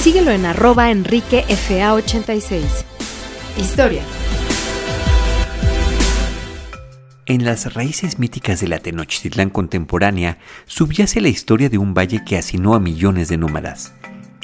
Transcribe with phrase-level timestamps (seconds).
[0.00, 2.62] Síguelo en arroba enriquefa86.
[3.58, 4.02] Historia.
[7.26, 12.38] En las raíces míticas de la Tenochtitlán contemporánea subyace la historia de un valle que
[12.38, 13.92] hacinó a millones de nómadas,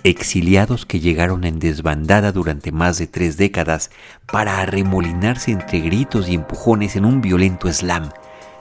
[0.05, 3.91] exiliados que llegaron en desbandada durante más de tres décadas
[4.30, 8.11] para arremolinarse entre gritos y empujones en un violento slam,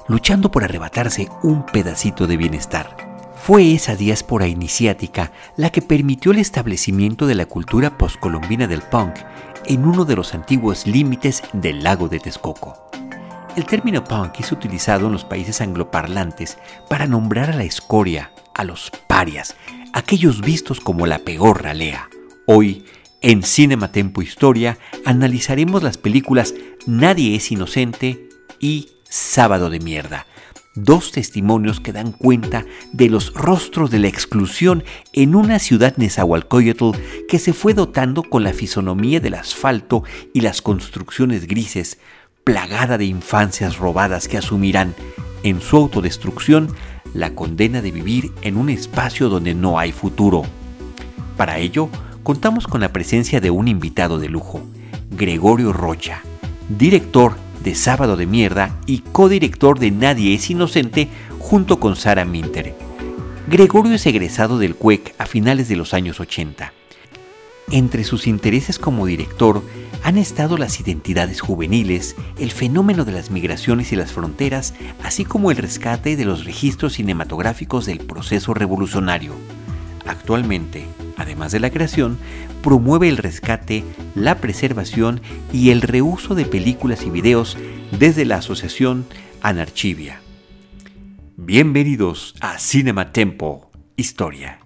[0.07, 3.14] luchando por arrebatarse un pedacito de bienestar.
[3.45, 9.17] Fue esa diáspora iniciática la que permitió el establecimiento de la cultura postcolombina del punk
[9.67, 12.89] en uno de los antiguos límites del lago de Texcoco.
[13.55, 16.57] El término punk es utilizado en los países angloparlantes
[16.89, 19.55] para nombrar a la escoria, a los parias,
[19.93, 22.09] aquellos vistos como la peor ralea.
[22.47, 22.85] Hoy,
[23.21, 26.55] en Cinema Tempo Historia, analizaremos las películas
[26.87, 28.27] Nadie es inocente
[28.59, 30.25] y Sábado de Mierda,
[30.75, 36.91] dos testimonios que dan cuenta de los rostros de la exclusión en una ciudad nezahualcóyotl
[37.27, 40.03] que se fue dotando con la fisonomía del asfalto
[40.33, 41.97] y las construcciones grises,
[42.43, 44.93] plagada de infancias robadas que asumirán
[45.43, 46.69] en su autodestrucción
[47.13, 50.43] la condena de vivir en un espacio donde no hay futuro.
[51.37, 51.89] Para ello,
[52.23, 54.61] contamos con la presencia de un invitado de lujo,
[55.11, 56.21] Gregorio Rocha,
[56.67, 62.75] director de Sábado de Mierda y codirector de Nadie es Inocente junto con Sara Minter.
[63.47, 66.71] Gregorio es egresado del CUEC a finales de los años 80.
[67.71, 69.63] Entre sus intereses como director
[70.03, 75.49] han estado las identidades juveniles, el fenómeno de las migraciones y las fronteras, así como
[75.49, 79.33] el rescate de los registros cinematográficos del proceso revolucionario.
[80.05, 80.85] Actualmente,
[81.17, 82.19] además de la creación,
[82.65, 83.83] promueve el rescate,
[84.15, 85.21] la preservación
[85.53, 87.55] y el reuso de películas y videos
[87.99, 89.05] desde la asociación
[89.43, 90.19] Anarchivia.
[91.37, 94.64] Bienvenidos a Cinema Tempo, Historia.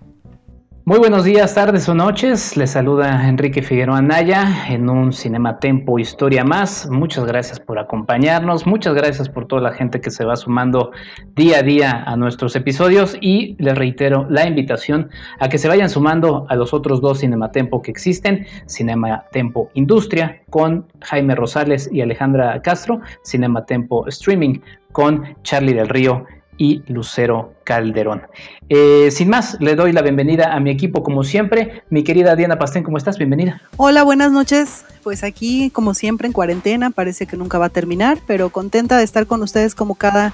[0.90, 2.58] Muy buenos días, tardes o noches.
[2.58, 6.90] Les saluda Enrique Figueroa Anaya en un Cinema Tempo Historia Más.
[6.90, 8.66] Muchas gracias por acompañarnos.
[8.66, 10.90] Muchas gracias por toda la gente que se va sumando
[11.36, 13.16] día a día a nuestros episodios.
[13.22, 17.52] Y les reitero la invitación a que se vayan sumando a los otros dos Cinema
[17.52, 24.60] Tempo que existen: Cinema Tempo Industria con Jaime Rosales y Alejandra Castro, Cinema Tempo Streaming
[24.92, 26.26] con Charlie del Río
[26.60, 28.22] y Lucero Calderón.
[28.68, 31.84] Eh, sin más, le doy la bienvenida a mi equipo como siempre.
[31.90, 33.18] Mi querida Diana Pastén, ¿cómo estás?
[33.18, 33.62] Bienvenida.
[33.78, 34.84] Hola, buenas noches.
[35.02, 39.06] Pues aquí, como siempre, en cuarentena, parece que nunca va a terminar, pero contenta de
[39.06, 40.34] estar con ustedes como cada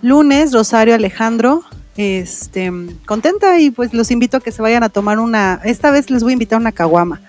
[0.00, 0.52] lunes.
[0.52, 1.64] Rosario Alejandro,
[1.96, 2.70] este,
[3.04, 6.22] contenta y pues los invito a que se vayan a tomar una, esta vez les
[6.22, 7.20] voy a invitar una caguama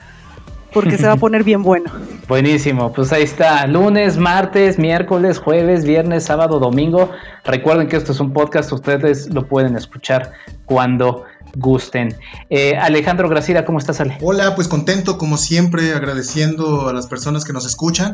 [0.76, 1.90] porque se va a poner bien bueno.
[2.28, 7.12] Buenísimo, pues ahí está, lunes, martes, miércoles, jueves, viernes, sábado, domingo.
[7.46, 10.34] Recuerden que esto es un podcast, ustedes lo pueden escuchar
[10.66, 11.24] cuando
[11.56, 12.14] gusten.
[12.50, 14.18] Eh, Alejandro Gracira, ¿cómo estás, Ale?
[14.22, 18.14] Hola, pues contento como siempre, agradeciendo a las personas que nos escuchan.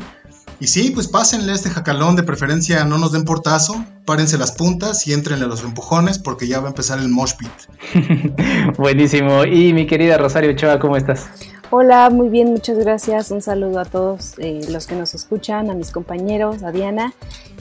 [0.60, 5.08] Y sí, pues pásenle este jacalón, de preferencia no nos den portazo, párense las puntas
[5.08, 8.36] y entrenle los empujones porque ya va a empezar el mosh pit.
[8.78, 9.46] Buenísimo.
[9.46, 11.28] Y mi querida Rosario Ochoa, ¿cómo estás?
[11.74, 13.32] Hola, muy bien, muchas gracias.
[13.32, 17.14] Un saludo a todos eh, los que nos escuchan, a mis compañeros, a Diana.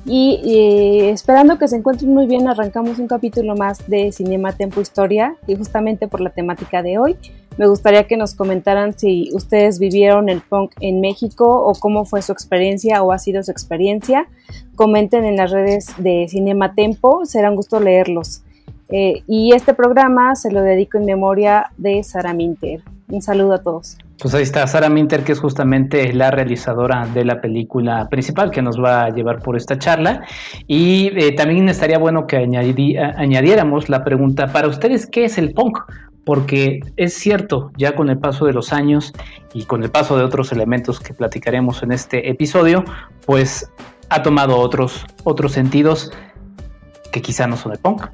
[0.04, 4.80] Y eh, esperando que se encuentren muy bien, arrancamos un capítulo más de Cinema Tempo
[4.80, 7.18] Historia y justamente por la temática de hoy.
[7.56, 12.20] Me gustaría que nos comentaran si ustedes vivieron el punk en México o cómo fue
[12.20, 14.26] su experiencia o ha sido su experiencia.
[14.74, 18.42] Comenten en las redes de Cinema Tempo, será un gusto leerlos.
[18.88, 22.82] Eh, y este programa se lo dedico en memoria de Sara Minter.
[23.10, 23.98] Un saludo a todos.
[24.20, 28.62] Pues ahí está Sara Minter, que es justamente la realizadora de la película principal que
[28.62, 30.24] nos va a llevar por esta charla.
[30.66, 35.78] Y eh, también estaría bueno que añadiéramos la pregunta, para ustedes, ¿qué es el punk?
[36.24, 39.12] Porque es cierto, ya con el paso de los años
[39.54, 42.84] y con el paso de otros elementos que platicaremos en este episodio,
[43.26, 43.70] pues
[44.10, 46.12] ha tomado otros, otros sentidos
[47.10, 48.06] que quizá no son el punk,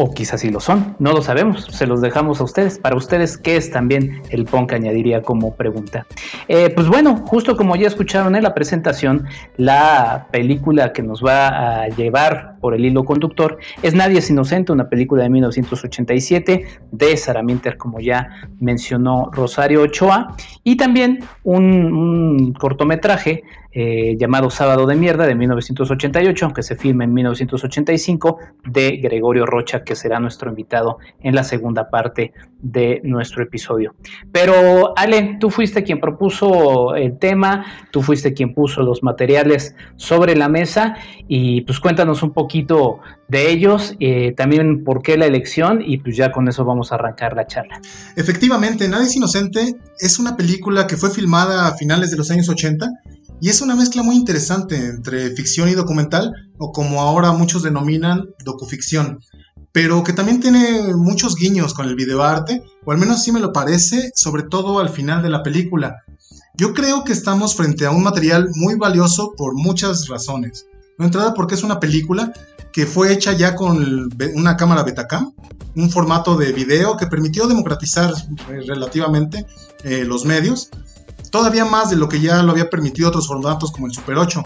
[0.00, 2.78] o quizás sí lo son, no lo sabemos, se los dejamos a ustedes.
[2.78, 4.72] Para ustedes, ¿qué es también el punk?
[4.72, 6.06] Añadiría como pregunta.
[6.46, 11.48] Eh, pues bueno, justo como ya escucharon en la presentación, la película que nos va
[11.48, 17.16] a llevar por el hilo conductor, es Nadie es Inocente, una película de 1987 de
[17.16, 18.28] Sara Minter, como ya
[18.60, 23.44] mencionó Rosario Ochoa, y también un cortometraje
[23.80, 29.84] eh, llamado Sábado de Mierda de 1988, aunque se filma en 1985, de Gregorio Rocha,
[29.84, 33.94] que será nuestro invitado en la segunda parte de nuestro episodio.
[34.32, 40.34] Pero Ale, tú fuiste quien propuso el tema, tú fuiste quien puso los materiales sobre
[40.34, 40.96] la mesa
[41.28, 42.32] y pues cuéntanos un
[43.28, 46.96] de ellos, eh, también por qué la elección y pues ya con eso vamos a
[46.96, 47.80] arrancar la charla.
[48.16, 52.48] Efectivamente, Nadie es Inocente es una película que fue filmada a finales de los años
[52.48, 52.88] 80
[53.40, 58.30] y es una mezcla muy interesante entre ficción y documental, o como ahora muchos denominan,
[58.44, 59.20] docuficción,
[59.70, 63.52] pero que también tiene muchos guiños con el videoarte, o al menos así me lo
[63.52, 66.02] parece, sobre todo al final de la película.
[66.56, 70.66] Yo creo que estamos frente a un material muy valioso por muchas razones.
[70.98, 72.32] No entrada porque es una película
[72.72, 75.32] que fue hecha ya con una cámara Betacam,
[75.74, 78.12] un formato de video que permitió democratizar
[78.50, 79.46] eh, relativamente
[79.84, 80.70] eh, los medios
[81.30, 84.42] todavía más de lo que ya lo había permitido otros formatos como el Super 8,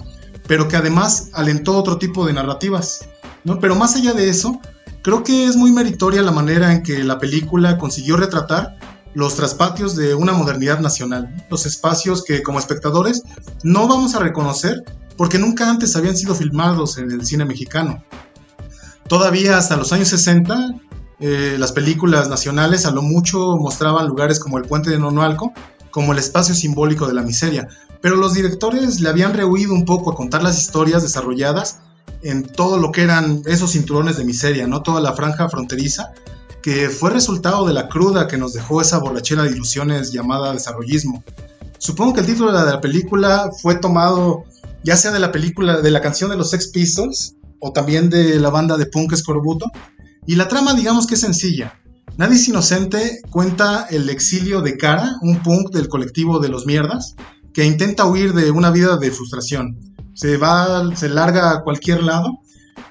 [0.47, 3.07] pero que además alentó otro tipo de narrativas.
[3.45, 3.59] ¿no?
[3.59, 4.61] Pero más allá de eso,
[5.03, 8.77] creo que es muy meritoria la manera en que la película consiguió retratar
[9.15, 13.23] los traspatios de una modernidad nacional, los espacios que como espectadores
[13.63, 14.83] no vamos a reconocer
[15.17, 18.05] porque nunca antes habían sido filmados en el cine mexicano.
[19.09, 20.75] Todavía hasta los años 60,
[21.21, 25.53] eh, las películas nacionales a lo mucho mostraban lugares como el puente de Nonualco,
[25.91, 27.69] como el espacio simbólico de la miseria,
[28.01, 31.79] pero los directores le habían rehuido un poco a contar las historias desarrolladas
[32.23, 34.83] en todo lo que eran esos cinturones de miseria, ¿no?
[34.83, 36.13] Toda la franja fronteriza,
[36.63, 41.23] que fue resultado de la cruda que nos dejó esa borrachera de ilusiones llamada desarrollismo.
[41.79, 44.45] Supongo que el título de la película fue tomado
[44.85, 48.39] ya sea de la película, de la canción de los Sex Pistols, o también de
[48.41, 49.67] la banda de punk Escorbuto,
[50.27, 51.81] y la trama digamos que es sencilla.
[52.17, 57.15] Nadie es inocente cuenta el exilio de Cara, un punk del colectivo de los mierdas,
[57.55, 59.79] que intenta huir de una vida de frustración.
[60.15, 62.39] Se va, se larga a cualquier lado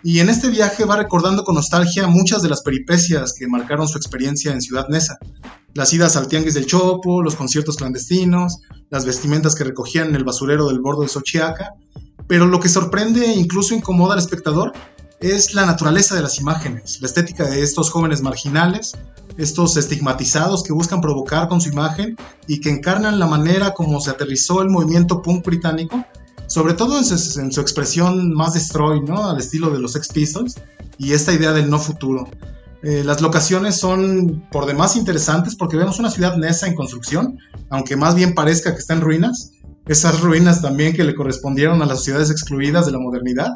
[0.04, 3.98] y en este viaje va recordando con nostalgia muchas de las peripecias que marcaron su
[3.98, 5.18] experiencia en Ciudad Neza.
[5.74, 8.60] Las idas al Tianguis del Chopo, los conciertos clandestinos,
[8.90, 11.74] las vestimentas que recogían en el basurero del bordo de Xochiaca.
[12.28, 14.74] Pero lo que sorprende e incluso incomoda al espectador
[15.22, 18.94] es la naturaleza de las imágenes, la estética de estos jóvenes marginales,
[19.38, 24.10] estos estigmatizados que buscan provocar con su imagen y que encarnan la manera como se
[24.10, 26.04] aterrizó el movimiento punk británico,
[26.48, 27.06] sobre todo en
[27.52, 29.30] su, expresión más destroy, ¿no?
[29.30, 30.56] Al estilo de los Sex Pistols
[30.98, 32.28] y esta idea del no futuro.
[32.84, 37.38] Eh, las locaciones son por demás interesantes porque vemos una ciudad nesa en construcción,
[37.70, 39.52] aunque más bien parezca que está en ruinas.
[39.88, 43.52] Esas ruinas también que le correspondieron a las ciudades excluidas de la modernidad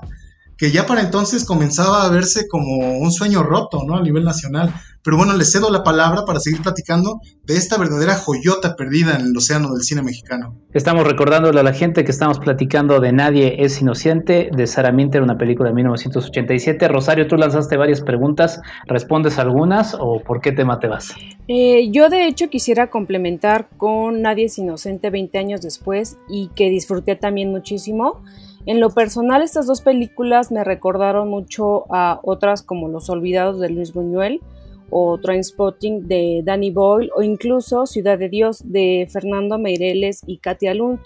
[0.57, 3.97] que ya para entonces comenzaba a verse como un sueño roto, ¿no?
[3.97, 4.73] A nivel nacional.
[5.05, 9.27] Pero bueno, le cedo la palabra para seguir platicando de esta verdadera joyota perdida en
[9.27, 10.55] el océano del cine mexicano.
[10.73, 15.21] Estamos recordándole a la gente que estamos platicando de Nadie es Inocente, de Sara Minter,
[15.21, 16.87] una película de 1987.
[16.87, 21.13] Rosario, tú lanzaste varias preguntas, ¿respondes algunas o por qué tema te vas?
[21.47, 26.71] Eh, yo de hecho quisiera complementar con Nadie es Inocente 20 años después y que
[26.71, 28.23] disfruté también muchísimo.
[28.65, 33.69] En lo personal, estas dos películas me recordaron mucho a otras como Los Olvidados de
[33.69, 34.41] Luis Buñuel
[34.89, 40.73] o Trainspotting de Danny Boyle o incluso Ciudad de Dios de Fernando Meireles y Katia
[40.73, 40.99] Lund.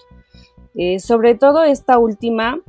[0.74, 2.60] Eh, sobre todo esta última,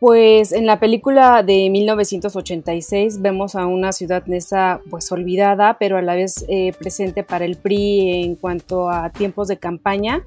[0.00, 6.02] pues en la película de 1986 vemos a una ciudad nesa pues olvidada, pero a
[6.02, 10.24] la vez eh, presente para el PRI en cuanto a tiempos de campaña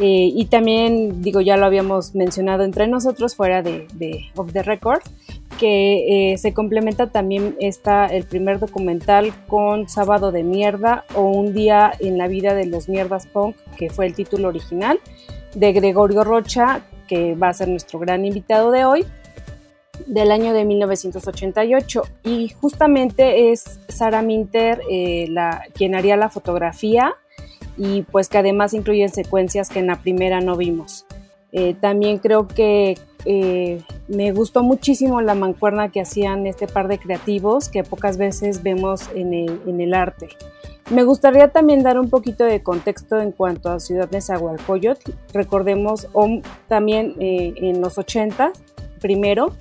[0.00, 4.62] eh, y también, digo, ya lo habíamos mencionado entre nosotros fuera de, de Off the
[4.62, 5.02] Record,
[5.62, 11.54] que eh, se complementa también está el primer documental con Sábado de Mierda o Un
[11.54, 14.98] día en la vida de los mierdas punk, que fue el título original,
[15.54, 19.06] de Gregorio Rocha, que va a ser nuestro gran invitado de hoy,
[20.08, 22.02] del año de 1988.
[22.24, 27.14] Y justamente es Sara Minter eh, la, quien haría la fotografía
[27.76, 31.06] y pues que además incluyen secuencias que en la primera no vimos.
[31.52, 36.98] Eh, también creo que eh, me gustó muchísimo la mancuerna que hacían este par de
[36.98, 39.32] creativos que pocas veces vemos en
[39.80, 40.28] el, arte.
[40.90, 45.12] Me gustaría también dar un poquito de contexto en cuanto a Ciudad Nezahualcóyotl.
[45.32, 46.08] Recordemos
[46.68, 48.52] también eh, en los 80,
[49.00, 49.52] primero.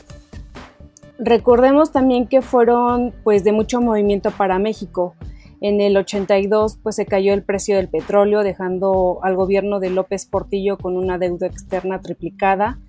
[1.19, 5.15] Recordemos también que fueron pues de mucho movimiento para México.
[5.61, 10.25] En el 82 pues se cayó el precio del petróleo dejando al gobierno de López
[10.25, 12.79] Portillo con una deuda externa triplicada.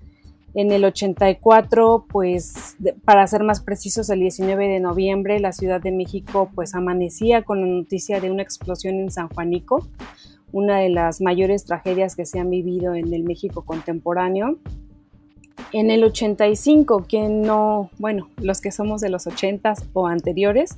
[0.55, 5.91] En el 84, pues para ser más precisos, el 19 de noviembre, la Ciudad de
[5.91, 9.87] México pues amanecía con la noticia de una explosión en San Juanico,
[10.51, 14.59] una de las mayores tragedias que se han vivido en el México contemporáneo.
[15.71, 20.77] En el 85, quien no, bueno, los que somos de los 80s o anteriores,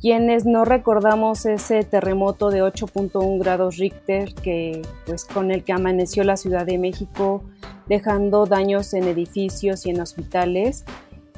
[0.00, 6.24] quienes no recordamos ese terremoto de 8.1 grados Richter que pues con el que amaneció
[6.24, 7.42] la Ciudad de México
[7.88, 10.84] dejando daños en edificios y en hospitales.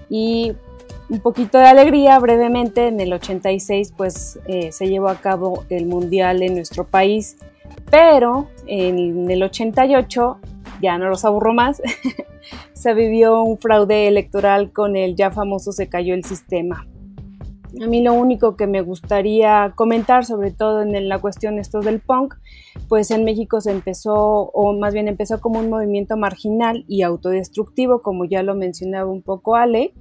[0.09, 0.53] Y
[1.09, 5.87] un poquito de alegría brevemente en el 86 pues eh, se llevó a cabo el
[5.87, 7.37] mundial en nuestro país.
[7.91, 10.39] Pero en el 88
[10.83, 11.83] ya no los aburro más
[12.73, 16.87] se vivió un fraude electoral con el ya famoso se cayó el sistema
[17.83, 22.01] a mí lo único que me gustaría comentar, sobre todo en la cuestión esto del
[22.01, 22.35] punk,
[22.89, 28.03] pues en México se empezó, o más bien empezó como un movimiento marginal y autodestructivo,
[28.03, 29.93] como ya lo mencionaba un poco Ale,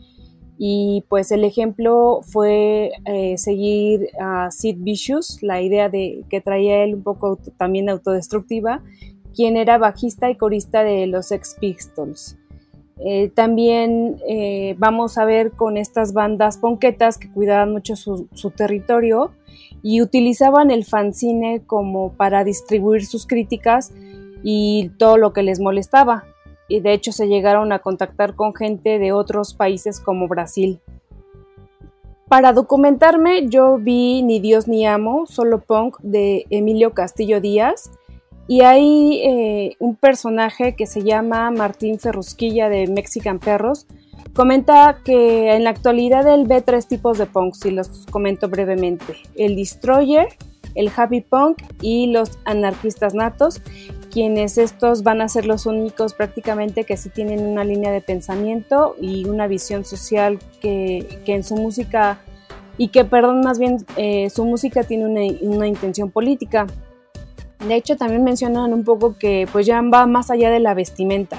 [0.58, 6.84] y pues el ejemplo fue eh, seguir a Sid Vicious, la idea de que traía
[6.84, 8.84] él un poco también autodestructiva,
[9.34, 12.39] quien era bajista y corista de los Sex Pistols.
[13.02, 19.32] Eh, también eh, vamos a ver con estas bandas ponquetas que cuidaban mucho su, territorio
[19.82, 23.94] y utilizaban el fanzine como para distribuir sus críticas
[24.44, 26.26] y todo lo que les molestaba.
[26.68, 30.82] Y de hecho se llegaron a contactar con gente de otros países como Brasil.
[32.28, 37.92] Para documentarme yo vi Ni Dios ni Amo, solo punk de Emilio Castillo Díaz
[38.50, 43.86] y hay eh, un personaje que se llama Martín Ferrusquilla de Mexican Perros.
[44.34, 49.18] Comenta que en la actualidad él ve tres tipos de punks y los comento brevemente.
[49.36, 50.30] El destroyer,
[50.74, 53.62] el happy punk y los anarquistas natos,
[54.12, 58.96] quienes estos van a ser los únicos prácticamente que sí tienen una línea de pensamiento
[59.00, 62.20] y una visión social que, en su música,
[62.80, 66.66] y que, perdón, más bien eh, su música tiene una, una intención política.
[67.66, 71.38] De hecho, también mencionan un poco que pues ya va más allá de la vestimenta.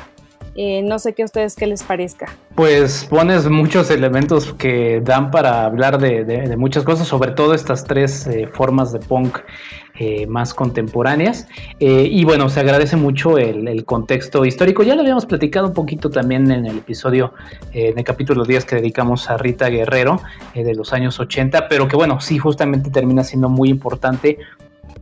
[0.57, 2.27] Eh, no sé qué a ustedes qué les parezca.
[2.55, 8.27] Pues pones muchos elementos que dan para hablar de, muchas cosas, sobre todo estas tres
[8.27, 9.39] eh, formas de punk
[9.95, 11.47] eh, más contemporáneas.
[11.79, 14.83] y bueno, se agradece mucho el, contexto histórico.
[14.83, 17.33] Ya lo habíamos platicado un poquito también en el episodio,
[17.73, 20.21] en el capítulo 10 que dedicamos a Rita Guerrero
[20.55, 24.39] de los años 80, pero que bueno, sí, justamente termina siendo muy importante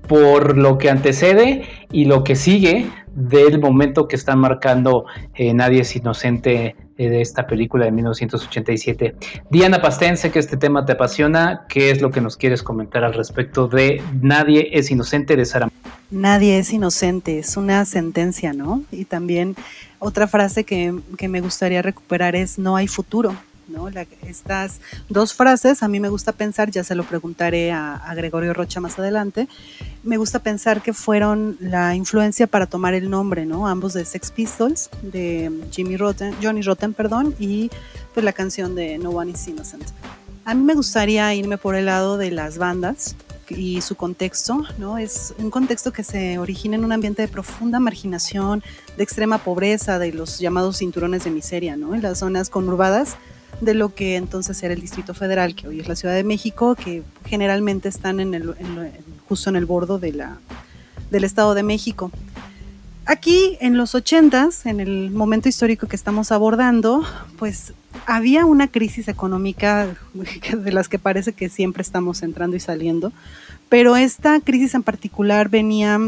[0.08, 1.62] por lo que antecede
[1.92, 7.20] y lo que sigue del momento que están marcando eh, Nadie es Inocente eh, de
[7.20, 9.16] esta película de 1987.
[9.50, 11.66] Diana Pastén, sé que este tema te apasiona.
[11.68, 15.68] ¿Qué es lo que nos quieres comentar al respecto de Nadie es Inocente de Sara?
[16.10, 18.82] Nadie es inocente, es una sentencia, ¿no?
[18.90, 19.56] Y también
[19.98, 23.34] otra frase que, que me gustaría recuperar es no hay futuro.
[23.68, 23.88] ¿No?
[24.26, 28.80] estas dos frases, a mí me gusta pensar, ya se lo preguntaré a, Gregorio Rocha
[28.80, 29.48] más adelante,
[30.02, 33.68] me gusta pensar que fueron la influencia para tomar el nombre, ¿no?
[33.68, 37.70] Ambos de Sex Pistols, de Jimmy Rotten, Johnny Rotten, perdón, y
[38.14, 39.84] pues la canción de No One is Innocent.
[40.44, 43.14] A mí me gustaría irme por el lado de las bandas,
[43.50, 44.98] y su contexto, ¿no?
[44.98, 48.62] Es un contexto que se origina en un ambiente de profunda marginación,
[48.96, 51.94] de extrema pobreza, de los llamados cinturones de miseria, ¿no?
[51.94, 53.16] En las zonas conurbadas
[53.60, 56.74] de lo que entonces era el Distrito Federal, que hoy es la Ciudad de México,
[56.74, 58.18] que generalmente están
[59.28, 60.38] justo en el bordo de la,
[61.10, 62.10] del Estado de México.
[63.06, 67.02] Aquí en los 80 en el momento histórico que estamos abordando,
[67.38, 67.72] pues
[68.06, 69.96] había una crisis económica
[70.52, 73.12] de las que parece que siempre estamos entrando y saliendo,
[73.68, 75.98] pero esta crisis en particular venía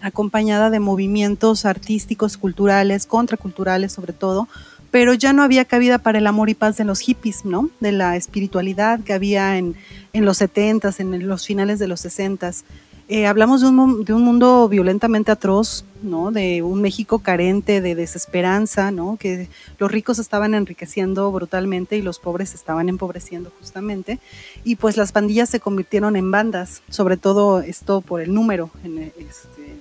[0.00, 4.48] acompañada de movimientos artísticos, culturales, contraculturales sobre todo,
[4.94, 7.68] pero ya no había cabida para el amor y paz de los hippies, ¿no?
[7.80, 9.74] De la espiritualidad que había en,
[10.12, 12.62] los 70s, en los finales de los 60s.
[13.08, 16.30] Eh, hablamos de un, de un, mundo violentamente atroz, ¿no?
[16.30, 19.16] De un México carente, de desesperanza, ¿no?
[19.18, 19.48] Que
[19.80, 24.20] los ricos estaban enriqueciendo brutalmente y los pobres estaban empobreciendo justamente.
[24.62, 28.98] Y pues las pandillas se convirtieron en bandas, sobre todo esto por el número, en
[29.18, 29.74] este,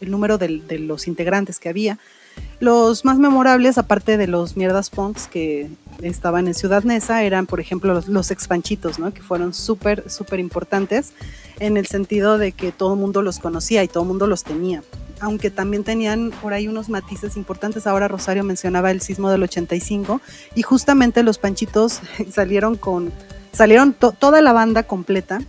[0.00, 1.98] el número de los integrantes que había.
[2.62, 5.68] Los más memorables, aparte de los mierdas punks que
[6.00, 9.12] estaban en Ciudad Neza, eran, por ejemplo, los, expanchitos, ¿no?
[9.12, 11.12] Que fueron súper, súper importantes
[11.58, 14.44] en el sentido de que todo el mundo los conocía y todo el mundo los
[14.44, 14.84] tenía.
[15.20, 17.88] Aunque también tenían por ahí unos matices importantes.
[17.88, 20.20] Ahora Rosario mencionaba el sismo del 85
[20.54, 22.00] y justamente los panchitos
[22.32, 23.12] salieron con,
[23.52, 25.40] salieron toda la banda completa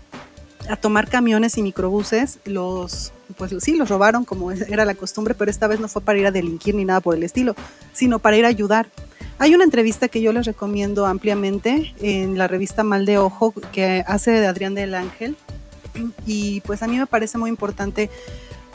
[0.70, 5.52] a tomar camiones y microbuses los pues sí, los robaron como era la costumbre, pero
[5.52, 7.56] esta vez no fue para ir a delinquir ni nada por el estilo,
[7.94, 8.88] sino para ir a ayudar.
[9.40, 14.04] Hay una entrevista que yo les recomiendo ampliamente en la revista Mal de Ojo que
[14.08, 15.36] hace de Adrián del Ángel
[16.25, 18.10] y pues a mí me parece muy importante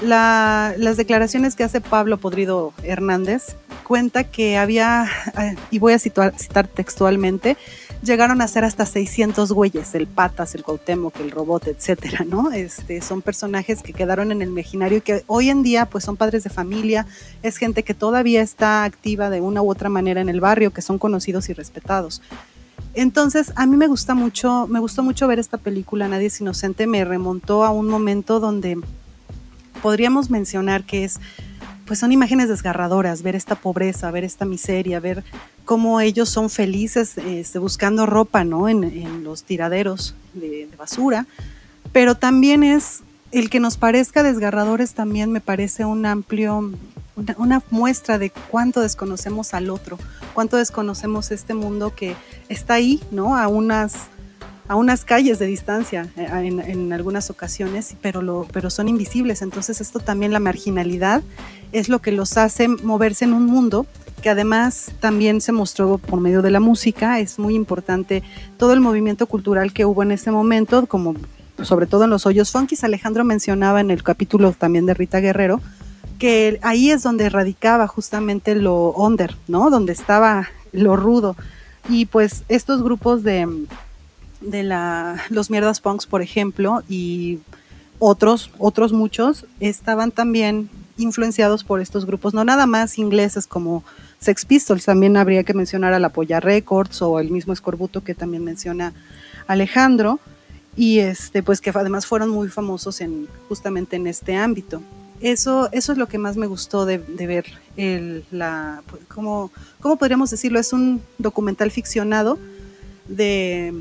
[0.00, 3.57] las declaraciones que hace Pablo Podrido Hernández.
[3.85, 5.07] Cuenta que había,
[5.38, 7.57] eh, y voy a citar textualmente,
[8.02, 12.50] llegaron a ser hasta 600 güeyes, el Patas, el Cuauhtémoc, el Robot, etcétera, ¿no?
[12.52, 16.17] Este, son personajes que quedaron en el imaginario y que hoy en día pues son
[16.17, 17.07] padres de familia,
[17.43, 20.83] es gente que todavía está activa de una u otra manera en el barrio, que
[20.83, 22.23] son conocidos y respetados.
[22.95, 26.87] Entonces, a mí me gusta mucho, me gustó mucho ver esta película Nadie es inocente,
[26.87, 28.78] me remontó a un momento donde
[29.83, 31.21] podríamos mencionar que es
[31.88, 35.25] pues son imágenes desgarradoras, ver esta pobreza, ver esta miseria, ver
[35.64, 38.68] cómo ellos son felices este, buscando ropa, ¿no?
[38.68, 41.26] En, los tiraderos de, basura,
[41.92, 43.00] pero también es
[43.33, 46.73] el que nos parezca desgarradores también me parece un amplio,
[47.37, 49.99] una, muestra de cuánto desconocemos al otro,
[50.35, 52.16] cuánto desconocemos este mundo que
[52.50, 53.35] está ahí, ¿no?
[53.37, 54.09] A unas
[54.69, 59.43] a unas calles de distancia eh, en, algunas ocasiones, pero, lo, pero son invisibles.
[59.43, 61.23] Entonces esto también, la marginalidad,
[61.73, 63.87] es lo que los hace moverse en un mundo
[64.23, 67.21] que además también se mostró por medio de la música.
[67.21, 68.23] Es muy importante
[68.57, 71.15] todo el movimiento cultural que hubo en ese momento, como
[71.63, 72.85] sobre todo en los hoyos funkis.
[72.85, 75.61] Alejandro mencionaba en el capítulo también de Rita Guerrero,
[76.19, 79.71] que ahí es donde radicaba justamente lo under, ¿no?
[79.71, 81.37] Donde estaba lo rudo.
[81.89, 83.49] Y pues estos grupos de,
[84.40, 87.40] de la, los mierdas punks, por ejemplo, y
[87.99, 93.85] otros, otros muchos, estaban también influenciados por estos grupos, no nada más ingleses como
[94.21, 98.14] Sex Pistols, también habría que mencionar a la Polla Records o el mismo Escorbuto que
[98.14, 98.92] también menciona
[99.47, 100.18] Alejandro,
[100.76, 104.80] y este, pues que además fueron muy famosos en, justamente en este ámbito.
[105.21, 110.30] Eso, eso es lo que más me gustó de, ver el, la, ¿cómo, ¿cómo podríamos
[110.30, 110.61] decirlo?
[110.61, 112.38] Es un documental ficcionado
[113.09, 113.75] de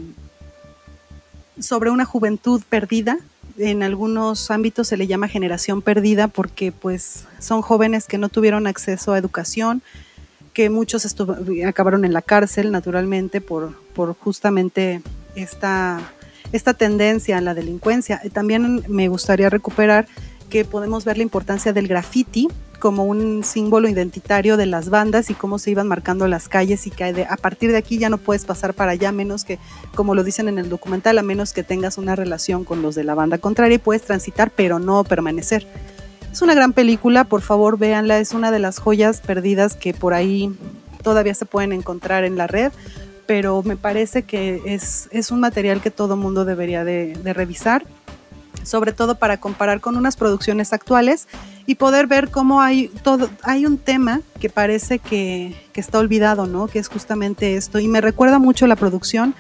[1.60, 3.18] sobre una juventud perdida.
[3.58, 8.68] En algunos ámbitos se le llama generación perdida porque pues son jóvenes que no tuvieron
[8.68, 9.82] acceso a educación,
[10.54, 11.08] que muchos
[11.66, 15.02] acabaron en la cárcel naturalmente por, por justamente
[15.36, 16.00] esta,
[16.52, 18.22] esta tendencia a la delincuencia.
[18.34, 20.08] También me gustaría recuperar
[20.50, 22.48] que podemos ver la importancia del graffiti
[22.80, 26.92] como un símbolo identitario de las bandas y cómo se iban marcando las calles y
[26.92, 29.60] que a partir de aquí ya no puedes pasar para allá menos que,
[29.96, 33.04] como lo dicen en el documental, a menos que tengas una relación con los de
[33.04, 35.68] la banda contraria y puedes transitar pero no permanecer.
[36.32, 40.14] Es una gran película, por favor véanla, es una de las joyas perdidas que por
[40.14, 40.56] ahí
[41.02, 42.72] todavía se pueden encontrar en la red,
[43.26, 47.86] pero me parece que es, es un material que todo mundo debería de, de revisar
[48.64, 51.28] sobre todo para comparar con unas producciones actuales
[51.66, 56.68] y poder ver cómo hay todo, hay un tema que parece que, está olvidado, ¿no?
[56.68, 57.78] Que es justamente esto.
[57.78, 59.36] Y me recuerda mucho la producción,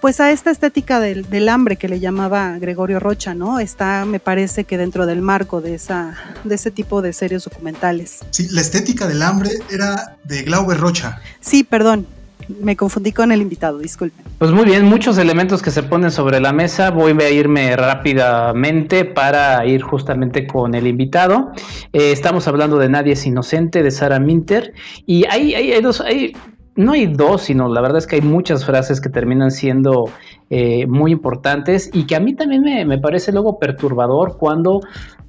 [0.00, 3.60] pues a esta estética del, del, hambre que le llamaba Gregorio Rocha, ¿no?
[3.60, 8.20] Está, me parece que dentro del marco de, esa, de ese tipo de series documentales.
[8.30, 11.20] Sí, la estética del hambre era de Glauber Rocha.
[11.40, 12.06] Sí, perdón,
[12.48, 14.24] me confundí con el invitado, disculpen.
[14.38, 16.90] Pues muy bien, muchos elementos que se ponen sobre la mesa.
[16.90, 21.52] Voy a irme rápidamente para ir justamente con el invitado.
[21.92, 24.74] Eh, estamos hablando de Nadie es Inocente, de Sara Minter.
[25.06, 26.32] Y hay, hay, hay dos, hay,
[26.76, 30.10] no hay dos, sino la verdad es que hay muchas frases que terminan siendo
[30.50, 34.80] eh, muy importantes y que a mí también me, me, parece luego perturbador cuando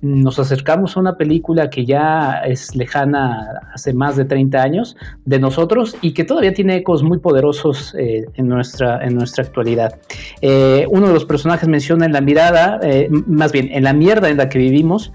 [0.01, 5.39] nos acercamos a una película que ya es lejana hace más de 30 años de
[5.39, 9.99] nosotros y que todavía tiene ecos muy poderosos eh, en, nuestra, en nuestra actualidad.
[10.41, 14.29] Eh, uno de los personajes menciona en la mirada, eh, más bien en la mierda
[14.29, 15.11] en la que vivimos,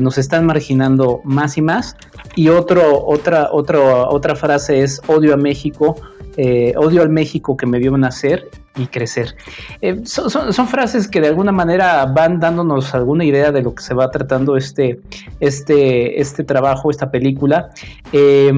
[0.00, 1.98] nos están marginando más y más.
[2.34, 5.96] Y otra, otra, otra frase es odio a México
[6.36, 9.34] eh, odio al México que me vio nacer y crecer.
[9.80, 13.94] Eh, son, frases que de alguna manera van dándonos alguna idea de lo que se
[13.94, 15.00] va tratando este,
[15.40, 17.70] este, este trabajo, esta película.
[18.12, 18.52] Eh,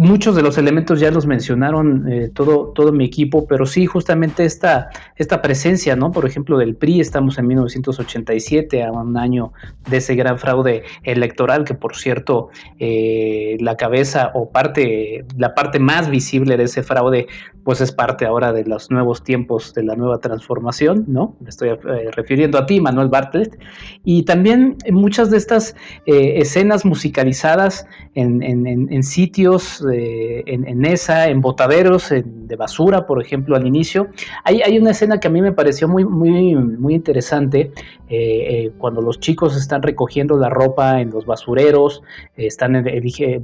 [0.00, 4.46] muchos de los elementos ya los mencionaron eh, todo, todo mi equipo, pero sí justamente
[4.46, 6.10] esta, esta presencia, ¿no?
[6.10, 9.52] Por ejemplo, del PRI, estamos en 1987, a un año
[9.90, 15.78] de ese gran fraude electoral, que por cierto, eh, la cabeza o parte, la parte
[15.78, 17.26] más visible de ese fraude,
[17.62, 21.36] pues es parte ahora de los nuevos tiempos de la nueva transformación, ¿no?
[21.40, 23.58] Me estoy eh, refiriendo a ti, Manuel Bartlett.
[24.02, 33.06] Y también muchas de estas escenas musicalizadas en, sitios en, esa, en botaderos de basura,
[33.06, 34.08] por ejemplo, al inicio.
[34.44, 37.72] Hay, hay, una escena que a mí me pareció muy, muy, muy interesante,
[38.08, 42.02] eh, cuando los chicos están recogiendo la ropa en los basureros,
[42.36, 42.84] están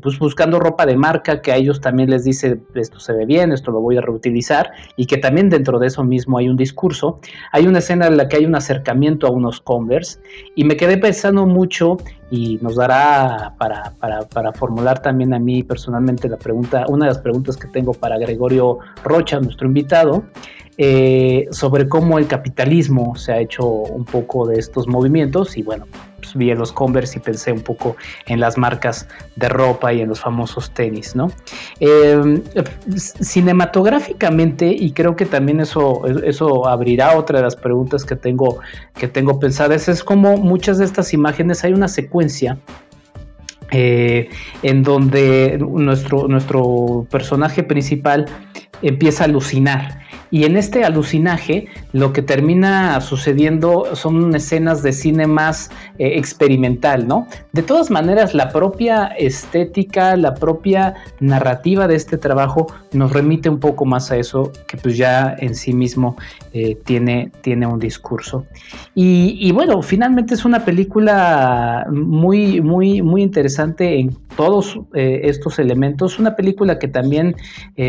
[0.02, 3.52] pues, buscando ropa de marca que a ellos también les dice, esto se ve bien,
[3.52, 7.20] esto lo voy a reutilizar, y que también dentro de eso mismo hay un discurso.
[7.52, 10.18] Hay una escena en la que hay un acercamiento a unos Converse,
[10.54, 11.96] y me quedé pensando mucho
[12.30, 13.92] y nos dará para,
[14.28, 18.18] para, formular también a mí personalmente la pregunta, una de las preguntas que tengo para
[18.18, 20.24] Gregorio Rocha, nuestro invitado,
[20.78, 25.86] eh, sobre cómo el capitalismo se ha hecho un poco de estos movimientos y bueno,
[26.16, 30.02] pues vi en los Converse y pensé un poco en las marcas de ropa y
[30.02, 31.30] en los famosos tenis, ¿no?
[31.80, 32.42] Em,
[32.94, 38.58] cinematográficamente, y creo que también eso, eso abrirá otra de las preguntas que tengo,
[38.94, 42.58] que tengo pensadas, es como muchas de estas imágenes hay una secuencia
[43.72, 44.28] eh,
[44.62, 48.26] en donde nuestro, nuestro personaje principal
[48.82, 55.26] empieza a alucinar y en este alucinaje lo que termina sucediendo son escenas de cine
[55.26, 57.26] más eh, experimental, ¿no?
[57.52, 63.60] De todas maneras, la propia estética, la propia narrativa de este trabajo nos remite un
[63.60, 66.16] poco más a eso, que pues ya en sí mismo
[66.52, 68.46] eh, tiene, tiene un discurso.
[68.94, 76.18] Y, bueno, finalmente es una película muy, muy, muy interesante en todos eh, estos elementos.
[76.18, 77.36] Una película que también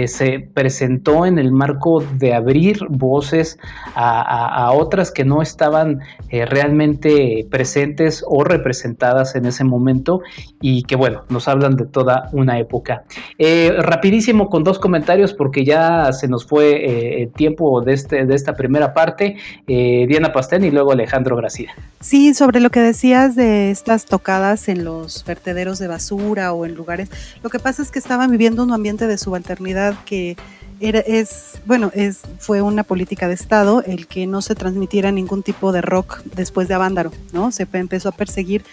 [0.07, 3.57] se presentó en el marco de abrir voces
[3.95, 10.21] a, otras que no estaban eh, realmente presentes o representadas en ese momento
[10.61, 13.03] y que bueno, nos hablan de toda una época.
[13.37, 18.25] Eh, rapidísimo con dos comentarios porque ya se nos fue eh, el tiempo de, este,
[18.25, 19.37] de esta primera parte.
[19.67, 21.73] Diana Pastén y luego Alejandro Gracia.
[21.99, 26.75] Sí, sobre lo que decías de estas tocadas en los vertederos de basura o en
[26.75, 27.09] lugares,
[27.43, 30.37] lo que pasa es que estaban viviendo un ambiente de subalternidad que
[30.79, 35.71] es, bueno, es, fue una política de Estado el que no se transmitiera ningún tipo
[35.71, 37.51] de rock después de Avándaro, ¿no?
[37.51, 38.63] Se empezó a perseguir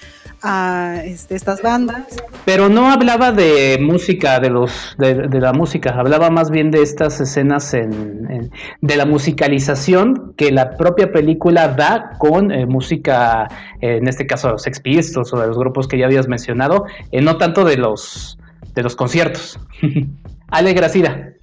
[0.42, 2.04] a este, estas bandas.
[2.44, 7.20] Pero no hablaba de música, de los de, la música, hablaba más bien de estas
[7.20, 13.48] escenas en, de la musicalización que la propia película da con eh, música,
[13.80, 14.82] en este caso los Sex
[15.16, 18.38] o de los grupos que ya habías mencionado, eh, no tanto de los
[18.74, 19.58] de los conciertos.
[20.48, 21.34] Ale Gracida.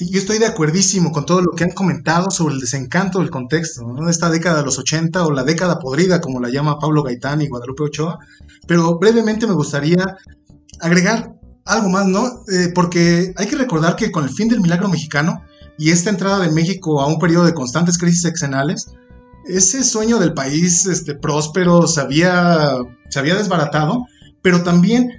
[0.00, 3.28] Sí, yo estoy de acuerdísimo con todo lo que han comentado sobre el desencanto del
[3.28, 4.08] contexto, ¿no?
[4.08, 7.48] Esta década de los 80 o la década podrida, como la llama Pablo Gaitán y
[7.48, 8.18] Guadalupe Ochoa.
[8.66, 10.16] Pero brevemente me gustaría
[10.80, 11.34] agregar
[11.66, 12.44] algo más, ¿no?
[12.50, 15.44] Eh, porque hay que recordar que con el fin del milagro mexicano
[15.76, 18.86] y esta entrada de México a un periodo de constantes crisis exenales,
[19.44, 22.72] ese sueño del país este, próspero se había,
[23.10, 24.06] se había desbaratado,
[24.40, 25.10] pero también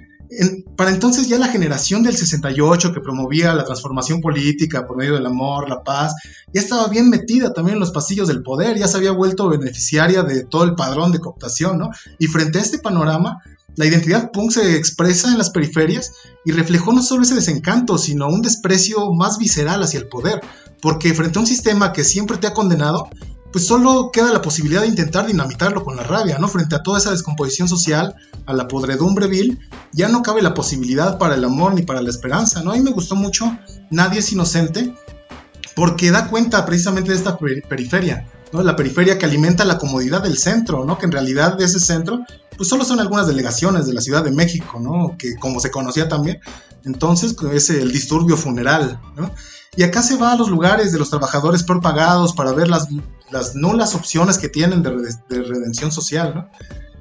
[0.82, 5.26] para entonces ya la generación del 68 que promovía la transformación política por medio del
[5.26, 6.12] amor, la paz,
[6.52, 10.24] ya estaba bien metida también en los pasillos del poder, ya se había vuelto beneficiaria
[10.24, 11.90] de todo el padrón de cooptación, ¿no?
[12.18, 13.40] Y frente a este panorama,
[13.76, 16.14] la identidad punk se expresa en las periferias
[16.44, 20.40] y reflejó no solo ese desencanto, sino un desprecio más visceral hacia el poder,
[20.80, 23.08] porque frente a un sistema que siempre te ha condenado,
[23.52, 26.48] pues solo queda la posibilidad de intentar dinamitarlo con la rabia, ¿no?
[26.48, 28.14] Frente a toda esa descomposición social,
[28.46, 29.58] a la podredumbre vil,
[29.92, 32.72] ya no cabe la posibilidad para el amor ni para la esperanza, ¿no?
[32.72, 33.56] A me gustó mucho
[33.90, 34.94] Nadie es inocente,
[35.76, 38.62] porque da cuenta precisamente de esta periferia, ¿no?
[38.62, 40.98] La periferia que alimenta la comodidad del centro, ¿no?
[40.98, 42.20] Que en realidad de ese centro,
[42.56, 45.14] pues solo son algunas delegaciones de la Ciudad de México, ¿no?
[45.18, 46.40] Que como se conocía también,
[46.84, 49.30] entonces es el disturbio funeral, ¿no?
[49.74, 52.88] Y acá se va a los lugares de los trabajadores por pagados para ver las,
[53.30, 56.50] las nulas opciones que tienen de, redención social.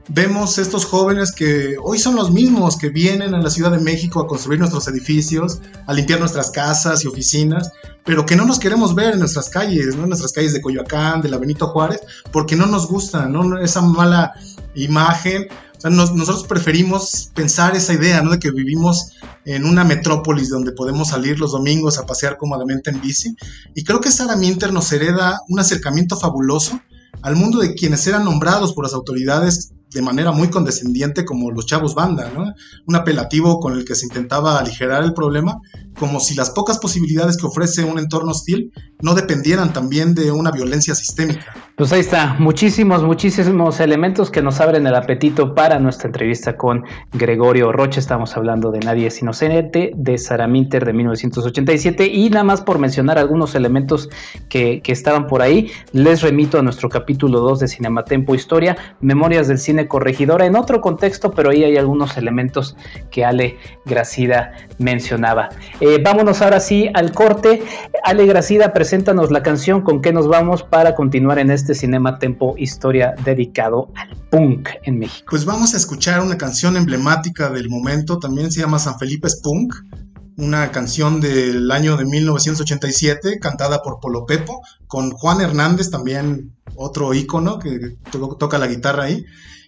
[0.07, 4.21] Vemos estos jóvenes que hoy son los mismos que vienen a la Ciudad de México
[4.21, 7.71] a construir nuestros edificios, a limpiar nuestras casas y oficinas,
[8.05, 11.27] pero que no nos queremos ver en nuestras calles, en nuestras calles de Coyoacán, de
[11.27, 11.99] la Benito Juárez,
[12.31, 13.60] porque no nos gusta, ¿no?
[13.60, 14.34] esa mala
[14.75, 15.49] imagen
[15.89, 18.32] nosotros preferimos pensar esa idea, ¿no?
[18.32, 19.12] De que vivimos
[19.46, 23.36] en una metrópolis donde podemos salir los domingos a pasear cómodamente en bici.
[23.76, 26.80] Y creo que Sara Minter nos hereda un acercamiento fabuloso
[27.22, 31.65] al mundo de quienes eran nombrados por las autoridades de manera muy condescendiente como los
[31.65, 32.54] chavos banda, ¿no?
[32.88, 35.60] Un apelativo con el que se intentaba aligerar el problema
[35.97, 40.51] como si las pocas posibilidades que ofrece un entorno hostil no dependieran también de una
[40.51, 41.45] violencia sistémica.
[41.75, 46.84] Pues ahí está, muchísimos, muchísimos elementos que nos abren el apetito para nuestra entrevista con
[47.13, 47.99] Gregorio Rocha.
[47.99, 52.77] Estamos hablando de Nadie es Inocente, de Sara Minter de 1987 y nada más por
[52.77, 54.10] mencionar algunos elementos
[54.47, 59.47] que, que estaban por ahí, les remito a nuestro capítulo 2 de Cinematempo Historia, Memorias
[59.47, 62.75] del Cine Corregidora, en otro contexto, pero ahí hay algunos elementos
[63.10, 65.49] que Ale Gracida mencionaba.
[65.82, 67.63] Eh, vámonos ahora sí al corte.
[68.04, 72.54] Ale Gracida, preséntanos la canción con que nos vamos para continuar en este Cinema Tempo
[72.56, 75.26] Historia dedicado al punk en México.
[75.32, 79.74] Pues vamos a escuchar una canción emblemática del momento, también se llama San Felipe Punk,
[80.38, 87.12] una canción del año de 1987 cantada por Polo Pepo, con Juan Hernández, también otro
[87.15, 89.26] ícono que to toca la guitarra ahí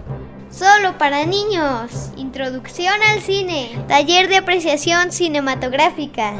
[0.49, 2.09] Solo para niños.
[2.17, 3.69] Introducción al cine.
[3.87, 6.33] Taller de apreciación cinematográfica.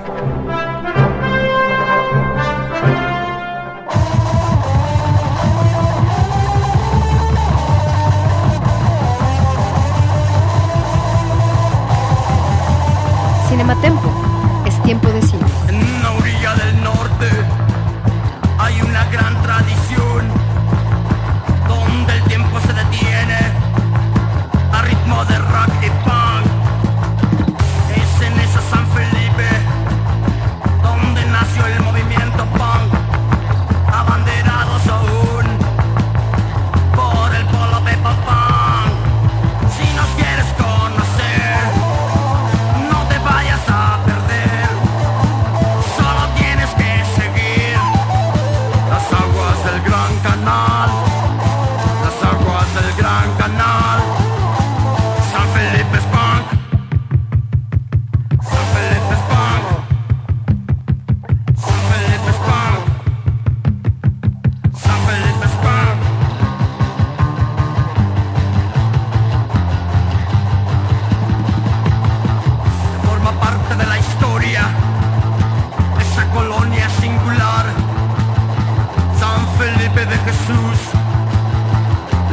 [13.47, 14.11] Cinematempo.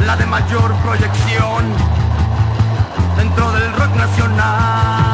[0.09, 1.65] La de mayor proyección
[3.15, 5.08] dentro del rock nacional.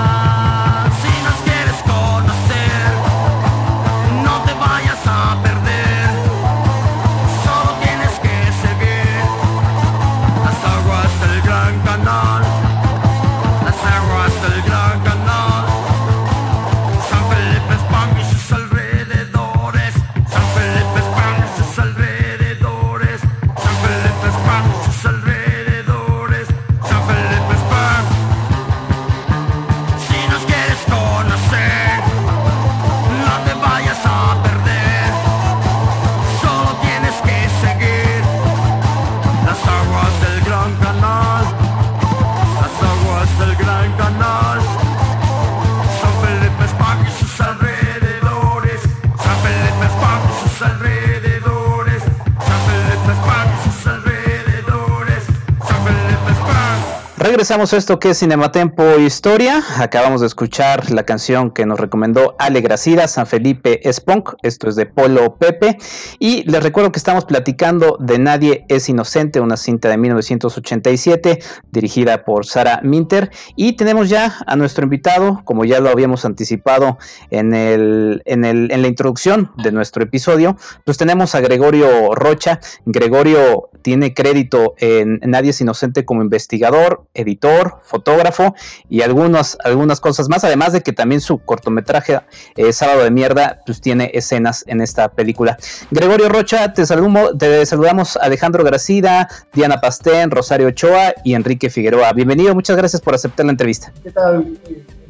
[57.25, 59.63] Regresamos a esto que es Cinematempo Historia.
[59.79, 64.35] Acabamos de escuchar la canción que nos recomendó Ale Gracida, San Felipe Spunk.
[64.43, 65.79] Esto es de Polo Pepe.
[66.19, 71.39] Y les recuerdo que estamos platicando de Nadie es Inocente, una cinta de 1987
[71.71, 73.31] dirigida por Sara Minter.
[73.55, 76.99] Y tenemos ya a nuestro invitado, como ya lo habíamos anticipado
[77.31, 82.59] en, en, la introducción de nuestro episodio, pues tenemos a Gregorio Rocha.
[82.85, 88.54] Gregorio tiene crédito en Nadie es Inocente como investigador, editor, fotógrafo
[88.89, 92.21] y algunos, algunas cosas más, además de que también su cortometraje
[92.56, 95.58] eh, Sábado de Mierda pues, tiene escenas en esta película.
[95.91, 102.13] Gregorio Rocha, te, saludo, te saludamos Alejandro Gracida, Diana Pastén, Rosario Ochoa y Enrique Figueroa.
[102.13, 103.91] Bienvenido, muchas gracias por aceptar la entrevista.
[104.04, 104.58] ¿Qué tal?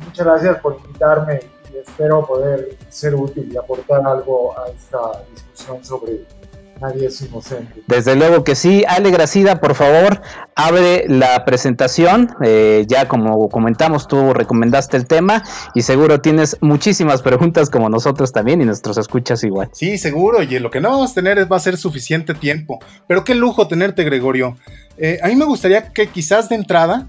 [0.06, 1.40] Muchas gracias por invitarme
[1.74, 6.26] y espero poder ser útil y aportar algo a esta discusión sobre
[6.82, 7.82] nadie es inocente.
[7.88, 8.84] Desde luego que sí.
[8.88, 10.22] Ale Gracida, por favor,
[10.56, 12.36] abre la presentación.
[12.44, 18.32] Eh, ya como comentamos, tú recomendaste el tema y seguro tienes muchísimas preguntas como nosotros
[18.32, 19.70] también y nuestros escuchas igual.
[19.74, 20.42] Sí, seguro.
[20.44, 22.80] Y lo que no vamos a tener va a ser suficiente tiempo.
[23.08, 24.58] Pero qué lujo tenerte, Gregorio.
[24.98, 27.08] Eh, a mí me gustaría que quizás de entrada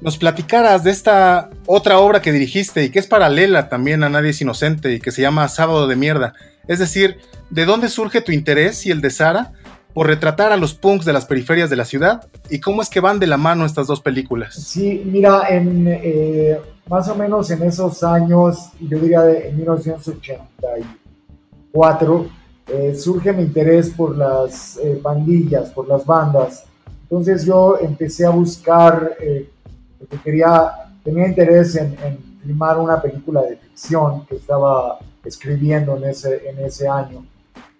[0.00, 4.30] nos platicaras de esta otra obra que dirigiste y que es paralela también a Nadie
[4.30, 6.34] es Inocente y que se llama Sábado de Mierda.
[6.68, 7.18] Es decir,
[7.50, 9.52] ¿de dónde surge tu interés y el de Sara
[9.94, 12.26] por retratar a los punks de las periferias de la ciudad?
[12.50, 14.54] ¿Y cómo es que van de la mano estas dos películas?
[14.54, 16.58] Sí, mira, en, eh,
[16.88, 22.26] más o menos en esos años, yo diría de, en 1984,
[22.68, 26.64] eh, surge mi interés por las eh, pandillas, por las bandas.
[27.02, 29.16] Entonces yo empecé a buscar,
[29.98, 30.70] porque quería,
[31.02, 36.64] tenía interés en, en filmar una película de ficción que estaba escribiendo en ese, en
[36.64, 37.24] ese año.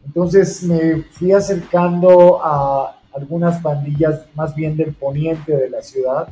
[0.04, 6.28] Entonces me fui acercando a algunas pandillas más bien del poniente de la ciudad,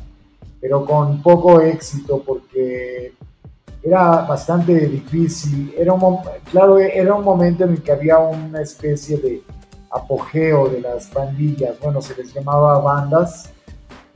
[0.61, 3.13] pero con poco éxito porque
[3.83, 5.75] era bastante difícil.
[5.77, 6.19] Era un,
[6.51, 9.43] claro, era un momento en el que había una especie de
[9.91, 11.79] apogeo de las pandillas.
[11.81, 13.51] Bueno, se les llamaba bandas.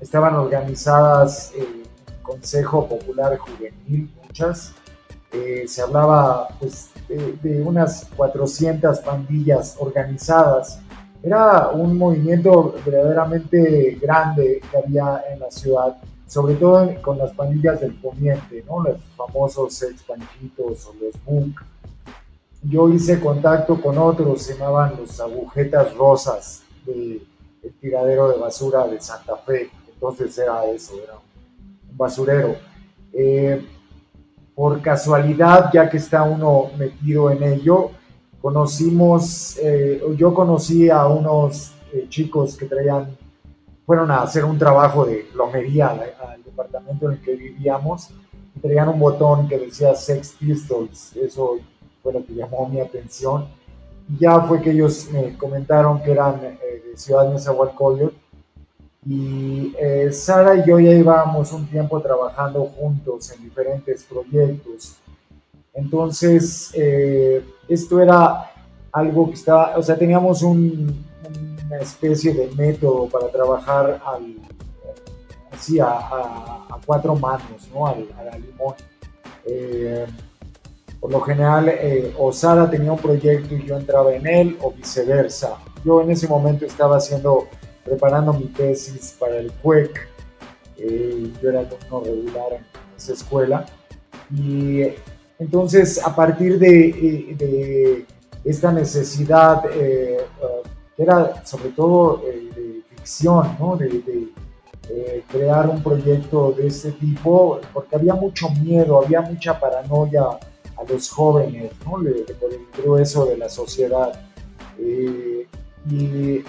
[0.00, 1.82] Estaban organizadas en
[2.22, 4.74] Consejo Popular Juvenil, muchas.
[5.32, 10.80] Eh, se hablaba pues, de, unas 400 pandillas organizadas.
[11.22, 17.80] Era un movimiento verdaderamente grande que había en la ciudad, sobre todo con las pandillas
[17.80, 18.82] del poniente, ¿no?
[18.82, 21.60] los famosos ex panchitos o los bunk.
[22.62, 27.22] Yo hice contacto con otros, se llamaban los agujetas rosas del
[27.80, 29.70] tiradero de basura de Santa Fe.
[29.92, 32.56] Entonces era eso, era un basurero.
[33.12, 33.64] Eh,
[34.54, 37.90] por casualidad, ya que está uno metido en ello,
[38.40, 43.16] conocimos, eh, yo conocí a unos eh, chicos que traían,
[43.86, 48.10] fueron a hacer un trabajo de plomería al, departamento en el que vivíamos
[48.54, 51.58] y traían un botón que decía Sex Pistols, eso
[52.02, 53.46] fue lo que llamó mi atención.
[54.08, 57.30] Y ya fue que ellos me comentaron que eran eh, de Ciudad
[59.06, 64.96] y eh, Sara y yo ya íbamos un tiempo trabajando juntos en diferentes proyectos.
[65.72, 68.50] Entonces, eh, esto era
[68.92, 71.04] algo que estaba, o sea, teníamos un,
[71.66, 74.02] una especie de método para trabajar
[75.50, 77.86] así a, a, cuatro manos, ¿no?
[77.86, 78.74] Al, al limón.
[79.46, 80.06] Eh,
[81.00, 81.72] por lo general,
[82.18, 85.56] o Sara tenía un proyecto y yo entraba en él, o viceversa.
[85.82, 87.48] Yo en ese momento estaba haciendo
[87.90, 90.08] preparando mi tesis para el CUEC.
[90.78, 92.64] Eh, yo era alumno regular en
[92.96, 93.66] esa escuela.
[94.32, 94.82] Y
[95.38, 98.06] entonces, a partir de, eh, de
[98.44, 100.18] esta necesidad, eh,
[100.96, 103.76] que era sobre todo de ficción, ¿no?
[103.76, 110.22] de, de crear un proyecto de este tipo, porque había mucho miedo, había mucha paranoia
[110.76, 111.92] a los jóvenes, ¿no?
[111.92, 112.06] por
[112.52, 114.12] el grueso de la sociedad.
[114.78, 116.42] y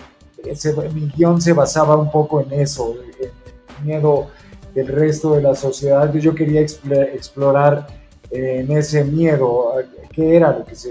[0.93, 4.27] mi guion se basaba un poco en eso, en el miedo
[4.73, 6.13] del resto de la sociedad.
[6.13, 7.88] Yo quería explorar
[8.30, 9.73] eh, en ese miedo
[10.13, 10.89] qué era lo que se,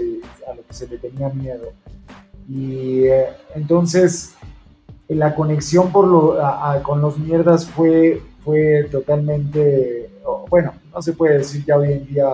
[0.49, 1.73] a lo que se le tenía miedo.
[2.47, 4.33] Y eh, entonces
[5.07, 6.37] la conexión por lo,
[6.83, 10.09] con los mierdas fue, fue totalmente,
[10.49, 12.27] bueno, no se puede decir ya hoy en día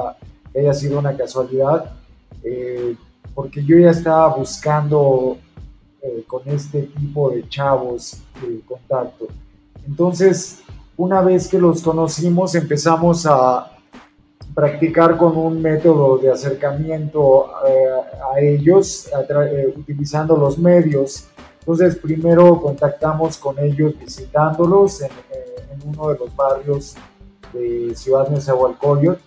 [0.51, 1.91] que haya sido una casualidad,
[2.43, 2.95] eh,
[3.33, 5.37] porque yo ya estaba buscando
[5.99, 9.27] eh, con este tipo de chavos de contacto.
[9.87, 10.59] Entonces,
[10.95, 13.71] una vez que los conocimos, empezamos a
[14.53, 17.89] practicar con un método de acercamiento eh,
[18.31, 21.27] a ellos, eh, utilizando los medios.
[21.61, 25.09] Entonces, primero contactamos con ellos visitándolos en,
[25.83, 26.95] uno de los barrios
[27.53, 29.21] de Ciudad Nezahualcóyotl,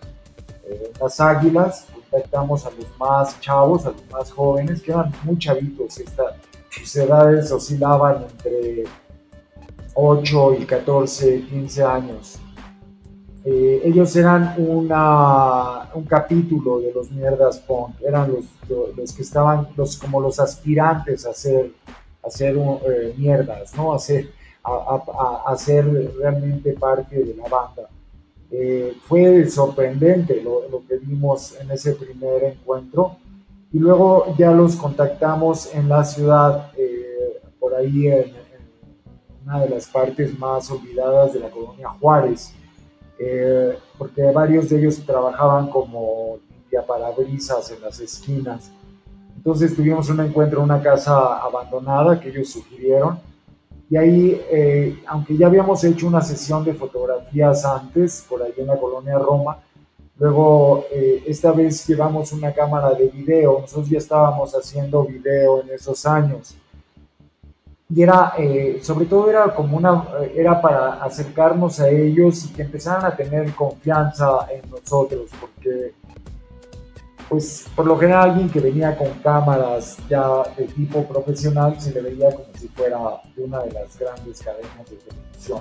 [1.00, 5.98] Las Águilas, contactamos a los más chavos, a los más jóvenes, que eran muy chavitos,
[5.98, 6.37] esta,
[6.70, 8.85] sus edades oscilaban entre
[9.94, 12.38] 8 y 14, 15 años.
[13.44, 18.44] Eh, ellos eran un capítulo de los mierdas punk, eran los,
[18.96, 21.72] los, que estaban los, como los aspirantes a ser,
[22.22, 23.94] a ser eh, mierdas, ¿no?
[23.94, 23.96] A,
[25.46, 27.88] a, ser realmente parte de la banda.
[28.50, 33.16] Eh, fue sorprendente lo, que vimos en ese primer encuentro
[33.72, 38.33] y luego ya los contactamos en la ciudad, eh, por ahí en,
[39.44, 42.54] una de las partes más olvidadas de la colonia Juárez,
[43.18, 46.38] eh, porque varios de ellos trabajaban como
[46.87, 48.71] parabrisas en las esquinas.
[49.37, 53.18] Entonces tuvimos un encuentro en una casa abandonada que ellos sugirieron
[53.90, 58.68] y ahí, eh, aunque ya habíamos hecho una sesión de fotografías antes, por ahí en
[58.68, 59.58] la colonia Roma,
[60.21, 65.71] luego eh, esta vez llevamos una cámara de video, nosotros ya estábamos haciendo video en
[65.71, 66.54] esos años.
[67.92, 70.04] Y era, eh, sobre todo era como una,
[70.35, 75.94] era para acercarnos a ellos y que empezaran a tener confianza en nosotros, porque
[77.29, 82.02] pues por lo general alguien que venía con cámaras ya de tipo profesional se le
[82.02, 82.98] veía como si fuera
[83.35, 85.60] de una de las grandes cadenas de televisión.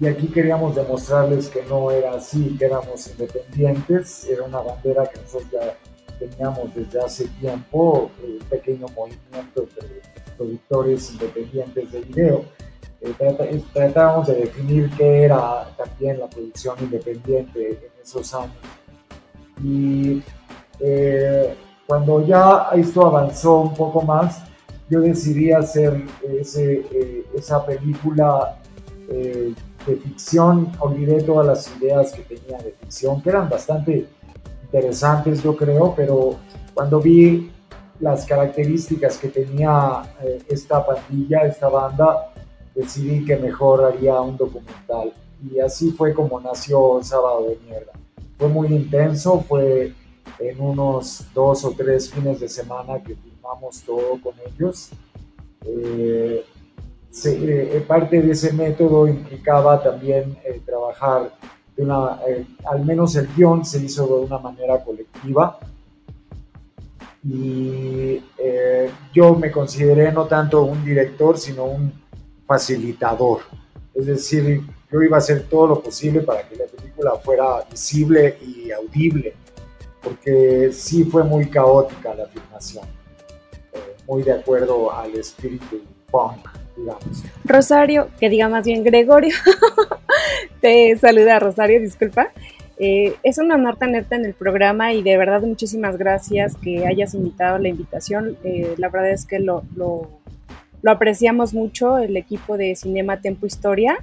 [0.00, 5.20] Y aquí queríamos demostrarles que no era así, que éramos independientes, era una bandera que
[5.20, 5.76] nosotros ya
[6.18, 10.02] teníamos desde hace tiempo, un pequeño movimiento de
[10.36, 12.44] productores independientes de video.
[13.00, 18.56] Eh, tratábamos de definir qué era también la producción independiente en esos años.
[19.62, 20.22] Y
[20.80, 21.54] eh,
[21.86, 24.42] cuando ya esto avanzó un poco más,
[24.90, 28.58] yo decidí hacer ese, eh, esa película
[29.08, 29.54] eh,
[29.86, 30.72] de ficción.
[30.80, 34.06] Olvidé todas las ideas que tenía de ficción, que eran bastante
[34.62, 36.36] interesantes, yo creo, pero
[36.74, 37.50] cuando vi
[38.00, 40.02] las características que tenía
[40.48, 42.32] esta pandilla, esta banda,
[42.74, 45.12] decidí que mejor haría un documental.
[45.50, 47.92] Y así fue como nació Sábado de Mierda.
[48.38, 49.92] Fue muy intenso, fue
[50.38, 54.90] en unos dos o tres fines de semana que filmamos todo con ellos.
[55.64, 56.44] Eh,
[57.26, 61.32] eh, parte de ese método implicaba también eh, trabajar
[61.76, 62.18] de una,
[62.66, 65.58] al menos el guion se hizo de una manera colectiva.
[67.26, 68.22] Y
[69.14, 71.90] yo me consideré no tanto un director, sino un
[72.46, 73.40] facilitador.
[73.94, 74.60] Es decir,
[74.92, 79.34] yo iba a hacer todo lo posible para que la película fuera visible y audible
[80.04, 82.84] porque sí fue muy caótica la filmación,
[83.72, 86.46] eh, muy de acuerdo al espíritu punk,
[87.44, 89.34] Rosario, que diga más bien Gregorio,
[90.60, 92.30] te saluda Rosario, disculpa.
[92.76, 97.14] Eh, es un honor tenerte en el programa y de verdad muchísimas gracias que hayas
[97.14, 98.36] invitado la invitación.
[98.42, 100.08] Eh, la verdad es que lo, lo,
[100.82, 103.96] lo apreciamos mucho, el equipo de Cinema Tempo Historia.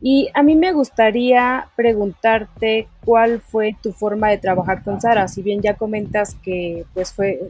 [0.00, 5.26] Y a mí me gustaría preguntarte cuál fue tu forma de trabajar con Sara.
[5.26, 7.40] Si bien ya comentas que pues fue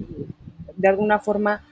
[0.76, 1.62] de alguna forma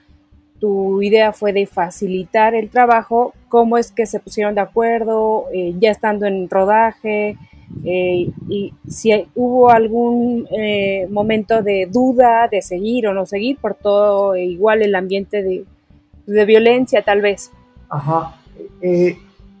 [0.59, 5.73] tu idea fue de facilitar el trabajo, ¿cómo es que se pusieron de acuerdo eh,
[5.79, 7.37] ya estando en rodaje?
[7.83, 13.75] Eh, y si hubo algún eh, momento de duda de seguir o no seguir por
[13.75, 15.65] todo igual el ambiente de,
[16.25, 17.51] de violencia tal vez.
[17.89, 18.35] Ajá.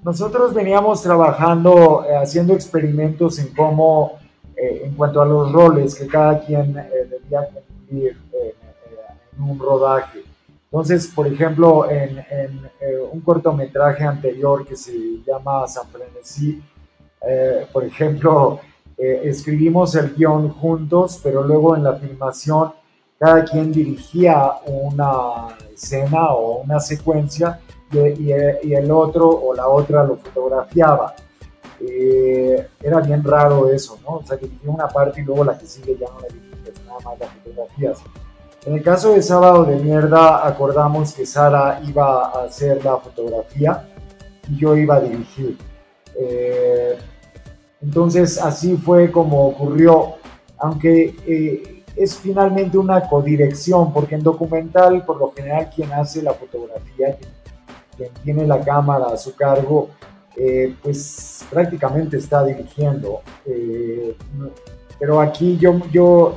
[0.05, 4.19] Nosotros veníamos trabajando, eh, haciendo experimentos en cómo,
[4.55, 8.15] eh, en cuanto a los roles que cada quien eh, debía cumplir
[9.35, 10.19] en un rodaje.
[10.75, 12.21] Entonces, por ejemplo, en,
[13.13, 14.91] un cortometraje anterior que se
[15.25, 16.61] llama San Frenesí,
[17.71, 18.59] por ejemplo,
[18.97, 22.73] escribimos el guion juntos, pero luego en la filmación
[23.17, 27.61] cada quien dirigía una escena o una secuencia
[27.93, 28.33] y,
[28.73, 31.15] el otro o la otra lo fotografiaba.
[31.79, 34.17] Eh, era bien raro eso, ¿no?
[34.17, 36.99] O sea, dirigía una parte y luego la que sigue ya no la diriges, nada
[36.99, 38.03] más las fotografías.
[38.65, 43.87] En el caso de Sábado de Mierda, acordamos que Sara iba a hacer la fotografía
[44.49, 45.57] y yo iba a dirigir.
[46.19, 46.97] Eh,
[47.81, 50.15] entonces, así fue como ocurrió,
[50.57, 56.33] aunque eh, es finalmente una codirección, porque en documental, por lo general, quien hace la
[56.33, 57.15] fotografía,
[57.95, 59.89] quien tiene la cámara a su cargo,
[60.35, 63.21] eh, pues prácticamente está dirigiendo.
[63.45, 64.17] Eh,
[64.99, 66.35] pero aquí yo, yo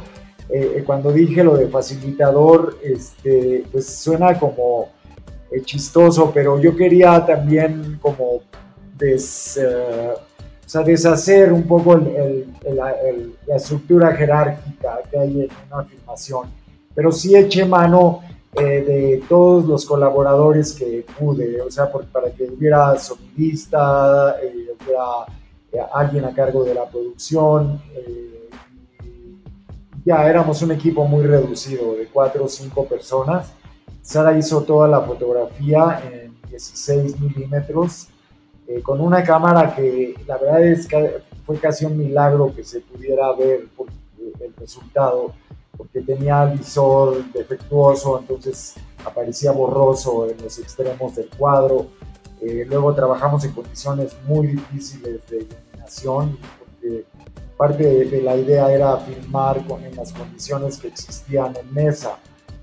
[0.50, 4.88] eh, cuando dije lo de facilitador, este, pues suena como
[5.64, 8.42] chistoso, pero yo quería también como
[10.84, 12.94] deshacer un poco la
[13.56, 16.48] estructura jerárquica que hay en una filmación.
[16.94, 18.20] Pero sí eché mano
[18.54, 25.04] eh, de todos los colaboradores que pude, o sea, para que hubiera sonidista, eh, hubiera
[25.70, 27.80] eh, alguien a cargo de la producción.
[30.08, 33.52] Ya éramos un equipo muy reducido, de cuatro o cinco personas.
[34.00, 38.08] Sara hizo toda la fotografía en 16 milímetros
[38.66, 42.80] eh, con una cámara que la verdad es que fue casi un milagro que se
[42.80, 43.68] pudiera ver
[44.40, 45.34] el resultado,
[45.76, 51.88] porque tenía visor defectuoso, entonces aparecía borroso en los extremos del cuadro.
[52.40, 56.38] Eh, luego trabajamos en condiciones muy difíciles de iluminación,
[56.80, 57.04] porque
[57.56, 62.18] parte de, la idea era filmar con, en las condiciones que existían en mesa.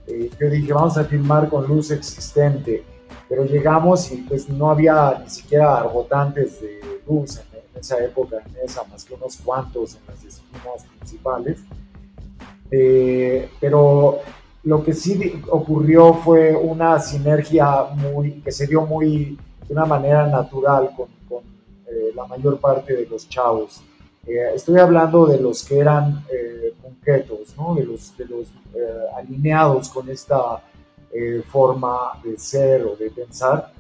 [0.08, 2.84] Eh, yo dije, vamos a filmar con luz existente
[3.28, 8.66] pero llegamos y pues no había ni siquiera arbotantes de luz en, esa época en
[8.66, 11.60] esa, más que unos cuantos en las esquinas principales.
[12.72, 14.20] Eh, pero
[14.64, 19.38] lo que sí ocurrió fue una sinergia muy, que se dio muy
[19.68, 21.44] de una manera natural con, con
[21.88, 23.82] eh, la mayor parte de los chavos.
[24.28, 26.24] Eh, estoy hablando de los que eran
[26.82, 27.76] punquetos, ¿no?
[27.76, 28.48] de los, de los
[29.16, 30.62] alineados con esta
[31.18, 33.72] eh, forma de ser o de pensar.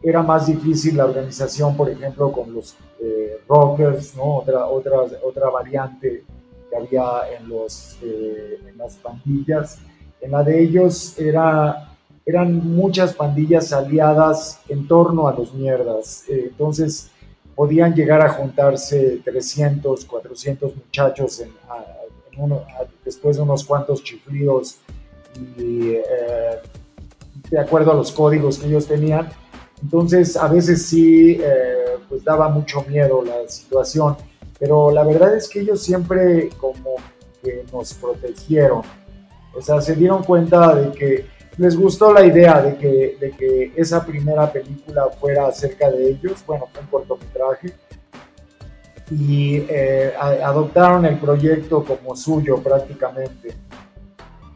[0.00, 4.36] Era más difícil la organización, por ejemplo, con los eh, rockers, ¿no?
[4.36, 6.22] otra, otra, otra variante
[6.70, 9.80] que había en, los, eh, en las pandillas.
[10.20, 16.26] En la de ellos era, eran muchas pandillas aliadas en torno a los mierdas.
[16.28, 17.10] entonces
[17.56, 21.52] podían llegar a juntarse 300, 400 muchachos en,
[23.02, 24.76] después de unos cuantos chiflidos
[25.56, 26.02] y eh,
[27.50, 29.30] de acuerdo a los códigos que ellos tenían.
[29.82, 34.16] Entonces, a veces sí, eh, pues daba mucho miedo la situación,
[34.58, 36.96] pero la verdad es que ellos siempre como
[37.42, 38.82] que nos protegieron.
[39.54, 43.72] O sea, se dieron cuenta de que les gustó la idea de que, de que
[43.76, 47.72] esa primera película fuera acerca de ellos, bueno, fue un cortometraje,
[49.10, 53.54] y eh, adoptaron el proyecto como suyo prácticamente.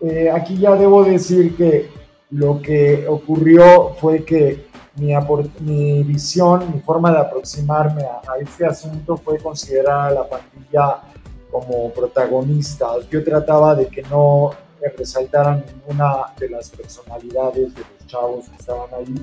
[0.01, 1.91] Eh, aquí ya debo decir que
[2.31, 5.13] lo que ocurrió fue que mi,
[5.61, 11.03] mi visión, mi forma de aproximarme a, este asunto fue considerar a la pandilla
[11.51, 12.89] como protagonista.
[13.11, 14.51] Yo trataba de que no
[14.89, 19.15] resaltaran ninguna de las personalidades de los chavos que estaban ahí,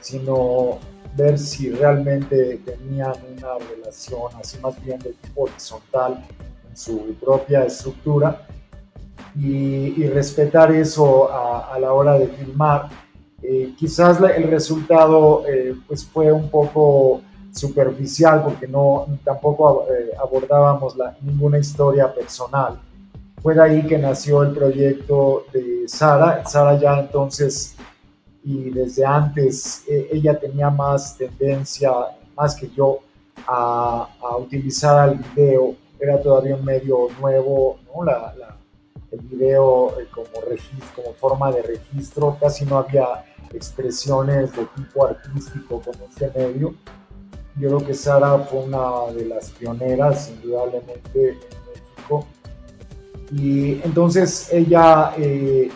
[0.00, 0.78] sino
[1.16, 6.24] ver si realmente tenían una relación así más bien de tipo horizontal
[6.68, 8.46] en su propia estructura
[9.38, 12.88] y, respetar eso a, la hora de filmar.
[13.42, 17.20] Eh, quizás el resultado eh, pues fue un poco
[17.52, 22.78] superficial porque no tampoco eh, abordábamos la, ninguna historia personal.
[23.46, 26.44] Fue de ahí que nació el proyecto de Sara.
[26.44, 27.76] Sara ya entonces
[28.42, 31.92] y desde antes ella tenía más tendencia,
[32.36, 32.98] más que yo,
[33.46, 34.08] a,
[34.40, 35.76] utilizar el video.
[36.00, 38.02] Era todavía un medio nuevo, ¿no?
[39.12, 43.06] el video eh, como, registro, como forma de registro, casi no había
[43.54, 46.74] expresiones de tipo artístico con este medio.
[47.60, 52.26] Yo creo que Sara fue una de las pioneras, indudablemente, en México.
[53.32, 55.70] Y entonces ella eh,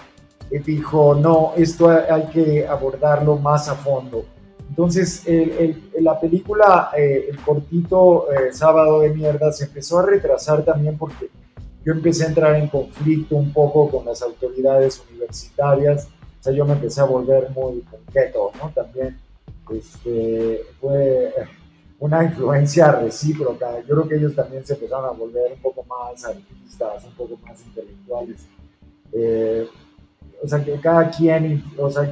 [0.65, 4.25] dijo, no, esto hay que abordarlo más a fondo.
[4.69, 5.25] Entonces,
[5.99, 11.29] la película, eh, el cortito Sábado de Mierda, se empezó a retrasar también porque
[11.85, 16.09] yo empecé a entrar en conflicto un poco con las autoridades universitarias,
[16.41, 18.71] o sea, yo me empecé a volver muy concreto, ¿no?
[18.71, 19.19] También
[19.71, 21.33] este, fue
[22.01, 26.25] una influencia recíproca, yo creo que ellos también se empezaron a volver un poco más
[26.25, 28.47] artistas, un poco más intelectuales.
[29.13, 29.69] Eh,
[30.43, 32.11] o sea, que cada quien, o sea,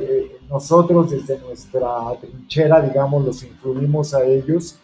[0.50, 4.78] nosotros desde nuestra trinchera, digamos, los influimos a ellos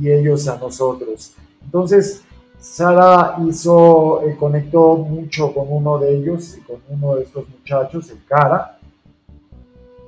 [0.00, 1.34] y ellos a nosotros.
[1.62, 2.22] Entonces,
[2.58, 8.24] Sara hizo, eh, conectó mucho con uno de ellos, con uno de estos muchachos, el
[8.24, 8.75] cara,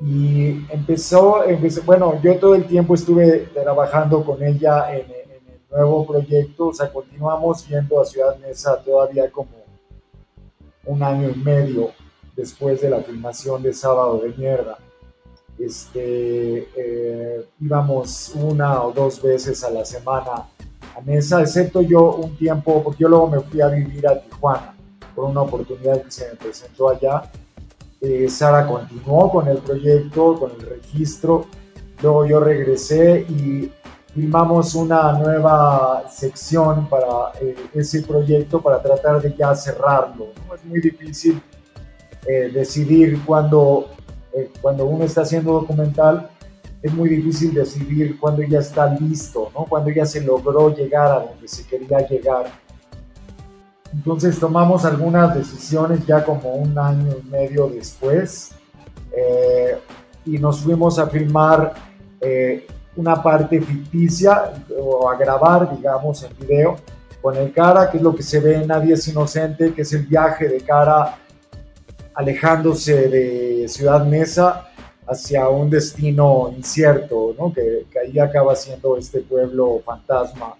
[0.00, 1.42] y empezó,
[1.84, 6.90] bueno, yo todo el tiempo estuve trabajando con ella en, el nuevo proyecto, o sea,
[6.90, 9.50] continuamos viendo a Ciudad Mesa todavía como
[10.86, 11.90] un año y medio
[12.34, 14.78] después de la filmación de Sábado de Mierda.
[15.58, 20.46] Este, eh, íbamos una o dos veces a la semana
[21.04, 24.74] mesa, excepto yo un tiempo, porque yo luego me fui a vivir a Tijuana
[25.14, 27.30] por una oportunidad que se me presentó allá.
[28.00, 31.46] Eh, Sara continuó con el proyecto, con el registro,
[32.00, 33.72] luego yo regresé y
[34.14, 40.28] filmamos una nueva sección para eh, ese proyecto para tratar de ya cerrarlo.
[40.54, 41.42] Es muy difícil
[42.26, 43.88] eh, decidir cuando,
[44.60, 46.30] cuando uno está haciendo documental
[46.82, 49.64] es muy difícil decidir cuándo ya está listo, ¿no?
[49.64, 52.46] cuando ya se logró llegar a donde se quería llegar.
[53.92, 58.50] Entonces tomamos algunas decisiones ya como un año y medio después
[59.16, 59.78] eh,
[60.24, 61.74] y nos fuimos a filmar
[62.20, 62.66] eh,
[62.96, 66.76] una parte ficticia o a grabar, digamos, en video
[67.22, 69.92] con el cara, que es lo que se ve en Nadie es Inocente, que es
[69.92, 71.16] el viaje de cara
[72.14, 74.68] alejándose de Ciudad Mesa
[75.06, 77.52] hacia un destino incierto, ¿no?
[77.52, 80.54] que, que ahí acaba siendo este pueblo fantasma,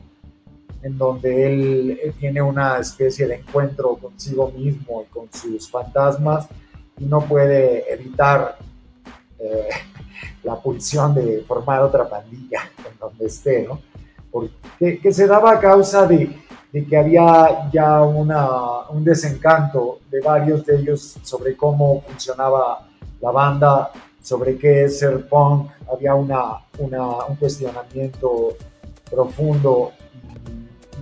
[0.83, 6.47] en donde él, tiene una especie de encuentro consigo mismo y con sus fantasmas
[6.99, 8.59] y no puede evitar
[9.39, 9.69] eh,
[10.43, 13.81] la pulsión de formar otra pandilla en donde esté, ¿no?
[14.31, 16.37] Porque, que se daba a causa de,
[16.73, 22.87] de que había ya una, un desencanto de varios de ellos sobre cómo funcionaba
[23.21, 23.91] la banda,
[24.23, 28.57] sobre qué es ser punk, había una, una un cuestionamiento
[29.11, 29.93] profundo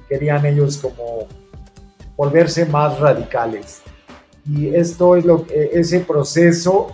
[0.08, 1.26] querían ellos como
[2.16, 3.82] volverse más radicales.
[4.48, 6.88] Y esto es lo que, ese proceso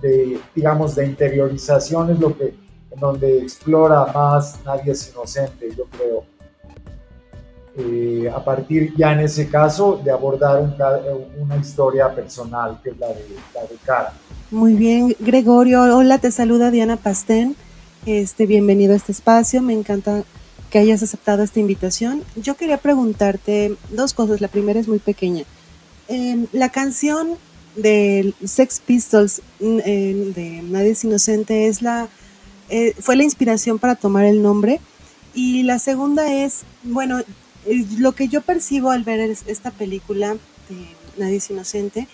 [0.00, 2.54] de, digamos, de interiorización es lo que,
[2.90, 6.24] en donde explora más Nadie es Inocente, yo creo.
[7.76, 10.60] Eh, a partir ya en ese caso de abordar
[11.38, 14.12] una historia personal, que es la de, la de Cara.
[14.50, 15.96] Muy bien, Gregorio.
[15.96, 17.54] Hola, te saluda Diana Pastén.
[18.06, 19.62] Este, bienvenido a este espacio.
[19.62, 20.24] Me encanta
[20.70, 22.24] que hayas aceptado esta invitación.
[22.36, 24.40] Yo quería preguntarte dos cosas.
[24.40, 25.44] La primera es muy pequeña.
[26.08, 27.36] Eh, la canción
[27.76, 32.08] de Sex Pistols mm, de Nadie es Inocente es la,
[32.68, 34.80] eh, fue la inspiración para tomar el nombre.
[35.34, 37.20] Y la segunda es, bueno,
[37.66, 40.34] eh, lo que yo percibo al ver esta película
[40.68, 40.86] de
[41.18, 42.08] Nadie es Inocente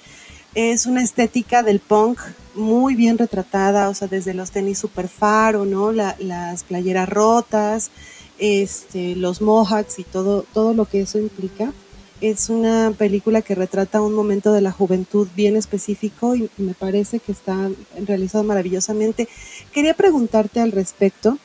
[0.56, 2.18] es una estética del punk
[2.54, 5.92] muy bien retratada, o sea, desde los tenis super faro, ¿no?
[5.92, 7.90] las playeras rotas,
[8.38, 11.72] este, los mohawks y todo, todo lo que eso implica.
[12.20, 17.18] Es una película que retrata un momento de la juventud bien específico y me parece
[17.20, 17.70] que está
[18.06, 19.28] realizado maravillosamente.
[19.72, 21.38] Quería preguntarte al respecto.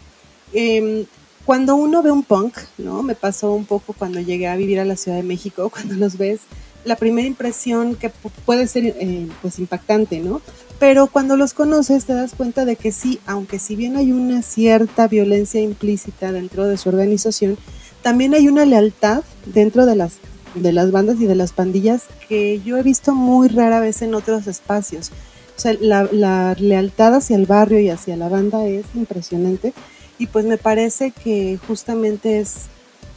[0.53, 1.05] Em,
[1.45, 3.03] cuando uno ve un punk, ¿no?
[3.03, 6.17] Me pasó un poco cuando llegué a vivir a la Ciudad de México, cuando los
[6.17, 6.41] ves,
[6.85, 8.09] la primera impresión que
[8.45, 10.41] puede ser eh, pues impactante, ¿no?
[10.81, 14.41] Pero cuando los conoces te das cuenta de que sí, aunque si bien hay una
[14.41, 17.59] cierta violencia implícita dentro de su organización,
[18.01, 20.13] también hay una lealtad dentro de las
[20.55, 24.15] de las bandas y de las pandillas que yo he visto muy rara vez en
[24.15, 25.11] otros espacios.
[25.55, 29.73] O sea, la, lealtad hacia el barrio y hacia la banda es impresionante
[30.17, 32.55] y pues me parece que justamente es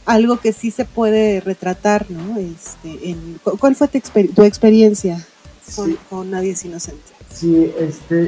[0.05, 2.37] algo que sí se puede retratar, ¿no?
[2.37, 3.17] Este,
[3.59, 5.25] ¿Cuál fue tu, experiencia
[6.11, 7.14] con, Nadie es Inocente?
[7.35, 8.27] Sí, este,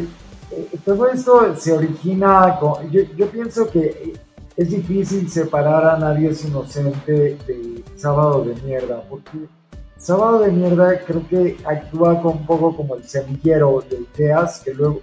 [0.51, 4.13] eh, todo esto se origina, con, yo, yo pienso que
[4.57, 9.47] es difícil separar a Nadie es Inocente de Sábado de Mierda, porque
[9.95, 14.99] Sábado de Mierda creo que actúa un poco como el semillero de ideas que luego,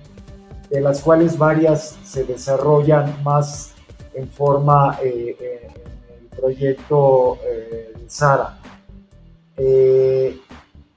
[0.68, 3.72] de las cuales varias se desarrollan más
[4.12, 8.58] en forma eh, en el proyecto eh, de Sara.
[9.56, 10.38] Eh,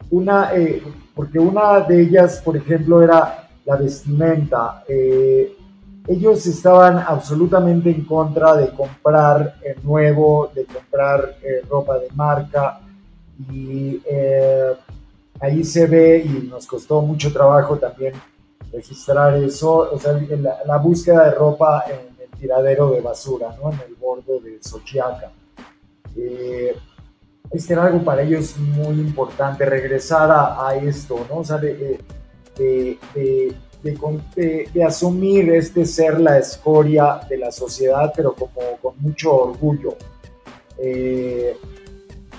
[0.10, 0.52] una,
[1.18, 4.84] porque una de ellas, por ejemplo, era la vestimenta
[6.08, 12.80] ellos estaban absolutamente en contra de comprar eh, nuevo, de comprar eh, ropa de marca
[13.52, 14.74] y eh,
[15.42, 18.14] ahí se ve y nos costó mucho trabajo también
[18.72, 20.14] registrar eso, o sea,
[20.66, 23.72] la, búsqueda de ropa en el tiradero de basura, ¿no?
[23.72, 25.32] En el borde de Xochiaca.
[27.52, 31.38] Este era algo para ellos muy importante, regresar a, esto, ¿no?
[31.38, 32.00] O sea, de
[34.86, 39.96] asumir este ser la escoria de la sociedad, pero como con mucho orgullo.
[40.78, 41.58] Eh,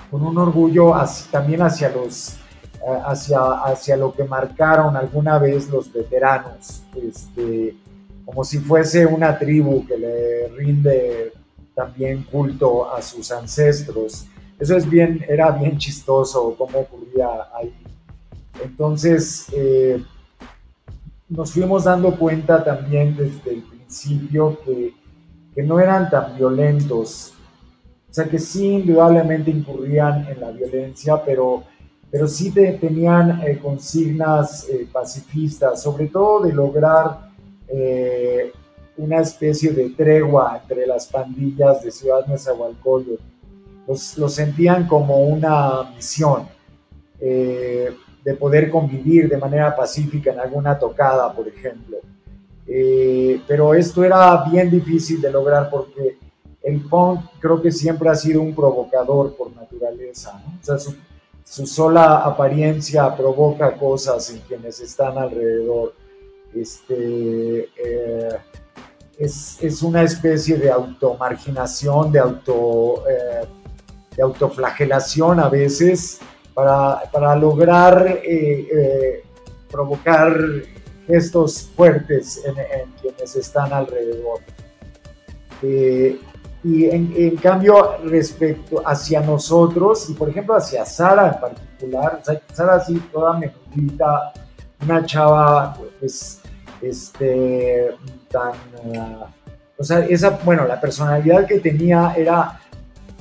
[0.09, 0.93] con un orgullo
[1.29, 2.39] también hacia los
[2.81, 7.75] eh, hacia, hacia lo que marcaron alguna vez los veteranos, este,
[8.23, 11.33] como si fuese una tribu que le rinde
[11.75, 14.25] también culto a sus ancestros.
[14.59, 17.73] Eso es bien, era bien chistoso cómo ocurría ahí.
[18.61, 20.03] Entonces, eh,
[21.29, 24.93] nos fuimos dando cuenta también desde el principio que,
[25.55, 27.33] que, no eran tan violentos.
[28.09, 31.63] O sea, que sí, indudablemente incurrían en la violencia, pero,
[32.11, 37.29] pero sí tenían eh, consignas eh, pacifistas, sobre todo de lograr
[38.97, 43.21] una especie de tregua entre las pandillas de Ciudad Nezahualcóyotl.
[43.89, 46.47] Los, los sentían como una misión
[47.19, 51.97] de poder convivir de manera pacífica en alguna tocada, por ejemplo.
[52.67, 56.19] Eh, pero esto era bien difícil de lograr porque
[56.61, 60.39] el punk creo que siempre ha sido un provocador por naturaleza.
[60.61, 65.95] O sea, su, sola apariencia provoca cosas en quienes están alrededor.
[66.53, 68.37] Este, eh,
[69.17, 73.47] es, una especie de automarginación, de, auto, eh,
[74.19, 76.19] de autoflagelación a veces
[76.53, 79.23] para, lograr eh, eh,
[79.71, 80.35] provocar
[81.07, 82.53] gestos fuertes en,
[83.01, 84.41] quienes están alrededor.
[85.61, 92.99] y en, cambio, respecto hacia nosotros, y por ejemplo hacia Sara en particular, Sara así
[93.13, 94.33] toda menudita,
[94.81, 96.41] una chava, pues,
[96.81, 97.95] este,
[98.29, 98.51] tan,
[98.83, 99.23] uh,
[99.77, 102.59] o sea, esa, bueno, la personalidad que tenía era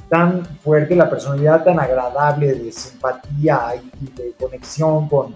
[0.09, 5.35] tan fuerte, la personalidad tan agradable de simpatía y, de conexión con,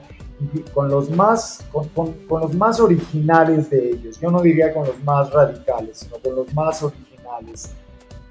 [0.73, 4.19] con los más, con, con, los más originales de ellos.
[4.21, 7.75] Yo no diría con los más radicales, sino con los más originales.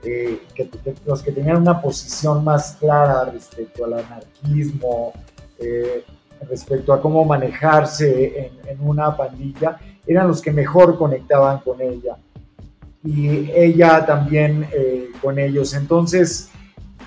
[0.04, 0.68] Eh, que,
[1.06, 5.14] los que tenían una posición más clara respecto al anarquismo,
[5.60, 6.04] eh,
[6.50, 9.78] respecto a cómo manejarse en, en, una pandilla,
[10.08, 12.18] eran los que mejor conectaban con ella
[13.04, 15.74] y ella también eh, con ellos.
[15.74, 16.50] Entonces,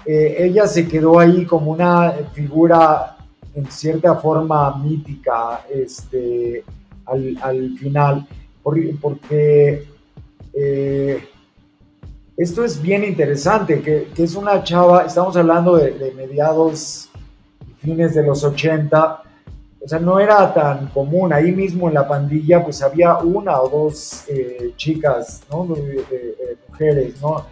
[0.05, 3.17] eh, ella se quedó ahí como una figura
[3.55, 6.65] en cierta forma mítica este,
[7.07, 8.27] al, final,
[8.63, 9.87] porque,
[10.53, 11.29] eh,
[12.37, 17.09] esto es bien interesante, que, es una chava, estamos hablando de, de mediados,
[17.79, 19.24] fines de los 80,
[19.85, 21.33] o sea, no era tan común.
[21.33, 25.43] Ahí mismo en la pandilla, pues había una o dos eh, chicas,
[26.69, 27.45] mujeres, ¿no?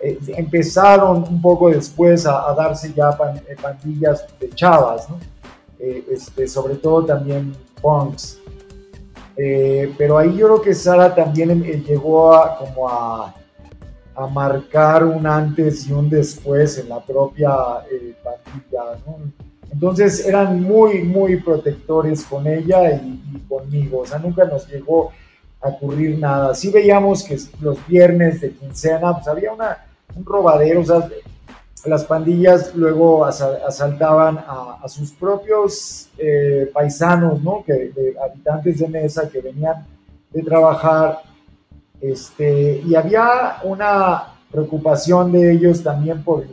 [0.00, 3.16] Eh, empezaron un poco después a, darse ya
[3.46, 5.06] eh, pandillas de chavas,
[5.78, 8.40] este, sobre todo también punks.
[9.96, 13.32] pero ahí yo creo que Sara también llegó a, como a,
[14.32, 17.54] marcar un antes y un después en la propia
[18.24, 18.98] pandilla.
[19.72, 24.00] Entonces eran muy, muy protectores con ella y, conmigo.
[24.00, 25.12] O sea, nunca nos llegó
[25.60, 26.54] a ocurrir nada.
[26.54, 30.80] Sí veíamos que los viernes de quincena, pues había un robadero.
[30.80, 31.08] O sea,
[31.84, 37.62] las pandillas luego asaltaban a, sus propios eh, paisanos, ¿no?
[37.64, 37.92] Que,
[38.22, 39.86] habitantes de mesa que venían
[40.30, 41.20] de trabajar.
[42.00, 46.44] Este, y había una preocupación de ellos también por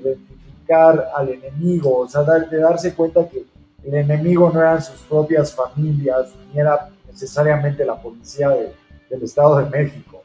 [0.73, 3.45] al enemigo, o sea, de darse cuenta que
[3.83, 9.69] el enemigo no eran sus propias familias, ni era necesariamente la policía del Estado de
[9.69, 10.23] México.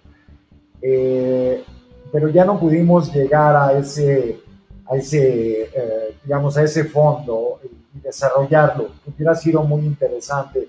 [0.80, 1.64] Eh,
[2.12, 4.40] pero ya no pudimos llegar a ese,
[4.88, 8.90] a ese eh, digamos, a ese fondo y desarrollarlo.
[9.06, 10.68] Hubiera sido muy interesante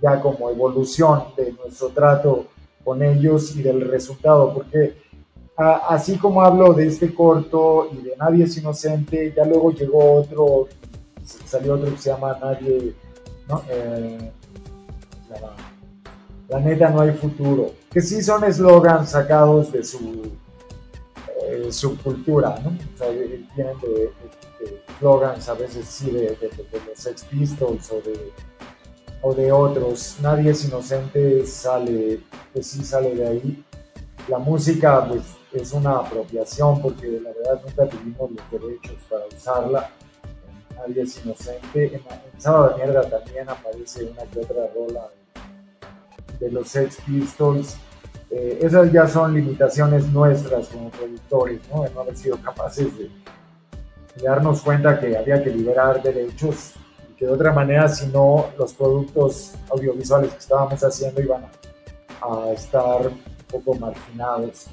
[0.00, 2.46] ya como evolución de nuestro trato
[2.84, 4.96] con ellos y del resultado, porque
[5.58, 10.68] así como hablo de este corto y de Nadie es Inocente, ya luego llegó otro,
[11.24, 12.94] salió otro que se llama Nadie,
[13.48, 13.62] ¿no?
[13.68, 14.30] Eh,
[16.48, 20.30] la, neta no hay futuro, que sí son eslogans sacados de su
[21.42, 22.70] eh, subcultura, ¿no?
[22.70, 23.08] O sea,
[23.54, 24.12] tienen de,
[24.94, 28.32] eslogans a veces sí de, los Sex Pistols o de,
[29.22, 30.16] o de otros.
[30.22, 32.20] Nadie es inocente sale,
[32.52, 33.64] pues sí sale de ahí.
[34.28, 35.22] La música, pues
[35.52, 39.90] es una apropiación porque la verdad nunca tuvimos los derechos para usarla.
[40.76, 41.94] Nadie es inocente.
[41.94, 42.02] En,
[42.38, 45.08] Sábado de Mierda también aparece una que otra rola
[46.38, 47.76] de, los Sex Pistols.
[48.30, 51.84] Eh, esas ya son limitaciones nuestras como productores, ¿no?
[51.84, 53.10] De no haber sido capaces de,
[54.22, 56.74] darnos cuenta que había que liberar derechos
[57.10, 61.44] y que de otra manera, si no, los productos audiovisuales que estábamos haciendo iban
[62.20, 64.66] a estar un poco marginados.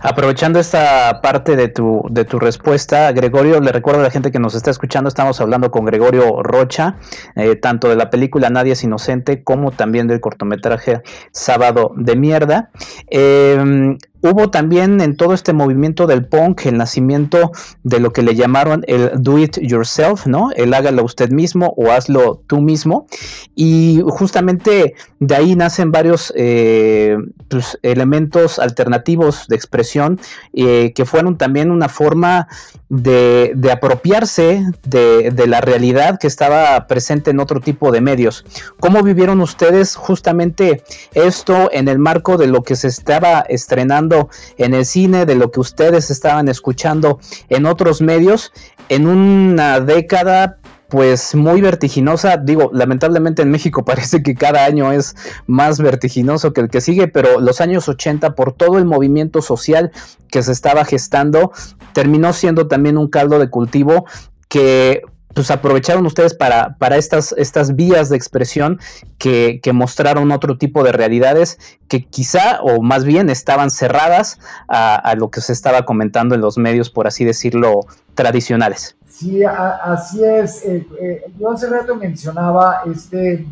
[0.00, 4.38] Aprovechando esta parte de tu, de tu respuesta, Gregorio, le recuerdo a la gente que
[4.38, 6.96] nos está escuchando, estamos hablando con Gregorio Rocha,
[7.34, 11.02] eh, tanto de la película Nadie es Inocente como también del cortometraje
[11.32, 12.70] Sábado de Mierda.
[13.10, 17.52] Eh, hubo también en todo este movimiento del punk el nacimiento
[17.82, 20.50] de lo que le llamaron el do it yourself, ¿no?
[20.56, 23.06] El hágalo usted mismo o hazlo tú mismo.
[23.54, 27.16] Y justamente de ahí nacen varios eh,
[27.48, 30.20] pues, elementos alternativos de expresión
[30.52, 32.48] eh, que fueron también una forma
[32.88, 38.44] de, apropiarse de, de, la realidad que estaba presente en otro tipo de medios.
[38.80, 44.07] ¿Cómo vivieron ustedes justamente esto en el marco de lo que se estaba estrenando?
[44.56, 48.52] En el cine, de lo que ustedes estaban escuchando en otros medios,
[48.88, 52.36] en una década pues muy vertiginosa.
[52.38, 55.14] Digo, lamentablemente en México parece que cada año es
[55.46, 59.92] más vertiginoso que el que sigue, pero los años 80, por todo el movimiento social
[60.30, 61.52] que se estaba gestando,
[61.92, 64.06] terminó siendo también un caldo de cultivo
[64.48, 65.02] que
[65.34, 68.78] pues aprovecharon ustedes para, para estas, estas vías de expresión
[69.18, 71.58] que, mostraron otro tipo de realidades
[71.88, 76.56] que quizá o más bien estaban cerradas a, lo que se estaba comentando en los
[76.56, 77.80] medios, por así decirlo,
[78.14, 78.96] tradicionales.
[79.08, 80.64] Sí, así es.
[80.64, 83.46] Eh, eh, yo hace rato mencionaba este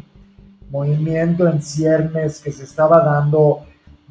[0.70, 3.60] movimiento en ciernes que se estaba dando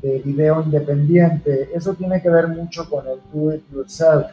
[0.02, 1.72] de video independiente.
[1.74, 4.28] Eso tiene que ver mucho con el do it yourself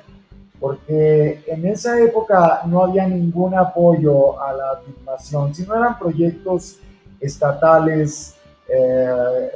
[0.62, 6.78] porque en esa época no había ningún apoyo a la filmación, sino eran proyectos
[7.18, 8.36] estatales,
[8.68, 9.08] eh,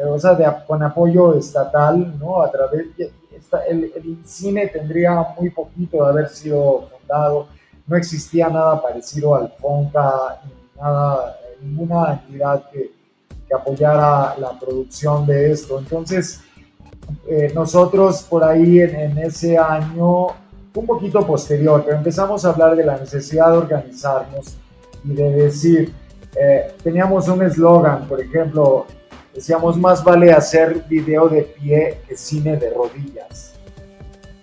[0.05, 2.43] o sea, con apoyo estatal, ¿no?
[2.43, 3.13] A través de,
[3.69, 7.47] el, el cine tendría muy poquito de haber sido fundado,
[7.87, 10.41] no existía nada parecido al FONCA,
[10.75, 12.91] nada, ninguna entidad que,
[13.47, 15.79] que apoyara la producción de esto.
[15.79, 16.41] Entonces,
[17.29, 20.45] eh, nosotros por ahí en, en ese año
[20.77, 24.57] un poquito posterior, pero empezamos a hablar de la necesidad de organizarnos
[25.05, 25.93] y de decir,
[26.39, 28.87] eh, teníamos un eslogan, por ejemplo,
[29.35, 33.55] decíamos, más vale hacer video de pie que cine de rodillas.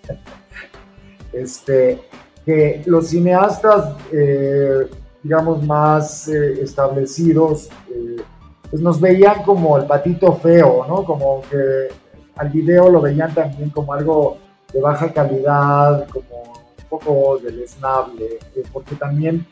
[1.33, 2.01] este,
[2.45, 4.87] que los cineastas, eh,
[5.21, 7.69] digamos, más eh, establecidos,
[8.69, 11.05] pues nos veían como el patito feo, ¿no?
[11.05, 11.89] Como que
[12.35, 14.39] al video lo veían también como algo
[14.73, 19.45] de baja calidad, como un poco deleznable, eh, porque también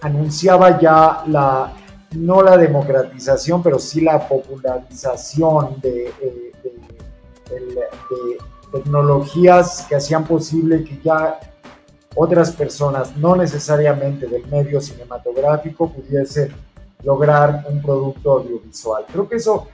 [0.00, 1.72] anunciaba ya la,
[2.12, 6.52] no la democratización, pero sí la popularización de, eh,
[8.72, 11.40] tecnologías que hacían posible que ya
[12.14, 16.52] otras personas, no necesariamente del medio cinematográfico, pudiesen
[17.02, 19.04] lograr un producto audiovisual.
[19.10, 19.68] Creo que eso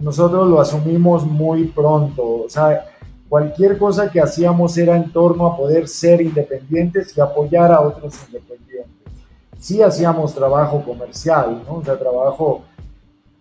[0.00, 2.86] nosotros lo asumimos muy pronto, o sea,
[3.32, 8.14] cualquier cosa que hacíamos era en torno a poder ser independientes y apoyar a otros
[8.26, 9.10] independientes.
[9.58, 11.76] Sí hacíamos trabajo comercial, ¿no?
[11.76, 12.60] o sea, trabajo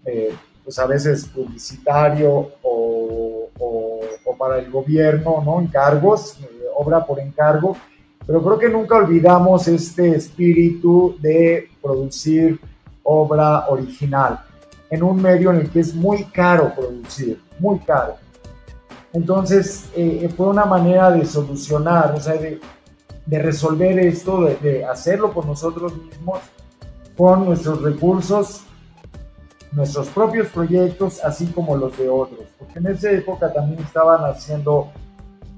[0.05, 0.33] eh,
[0.63, 3.49] pues a veces publicitario o,
[4.39, 5.59] para el gobierno, ¿no?
[5.59, 7.75] encargos, eh, obra por encargo,
[8.25, 12.61] pero creo que nunca olvidamos este espíritu de producir
[13.03, 14.39] obra original
[14.89, 18.15] en un medio en el que es muy caro producir, muy caro.
[19.13, 22.59] Entonces, eh, fue una manera de solucionar, o sea, de,
[23.27, 26.39] resolver esto, de, hacerlo por nosotros mismos,
[27.17, 28.61] con nuestros recursos,
[29.73, 32.45] nuestros propios proyectos, así como los de otros.
[32.57, 34.91] Porque en esa época también estaban haciendo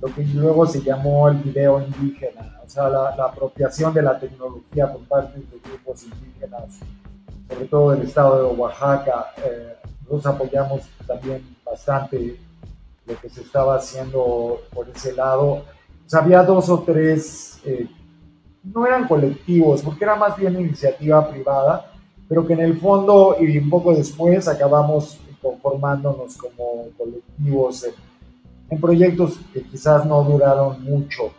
[0.02, 4.92] lo que luego se llamó el video indígena, o sea, la, apropiación de la tecnología
[4.92, 6.80] por parte de grupos indígenas,
[7.48, 9.28] sobre todo del estado de Oaxaca.
[9.46, 9.76] Eh,
[10.26, 12.38] apoyamos también bastante
[13.06, 15.64] lo que se estaba haciendo por ese lado.
[16.12, 17.88] había dos o tres, eh,
[18.64, 21.92] no eran colectivos, porque era más bien iniciativa privada,
[22.30, 27.94] pero que en el fondo y un poco después acabamos conformándonos como colectivos en,
[28.80, 31.32] proyectos que quizás no duraron mucho,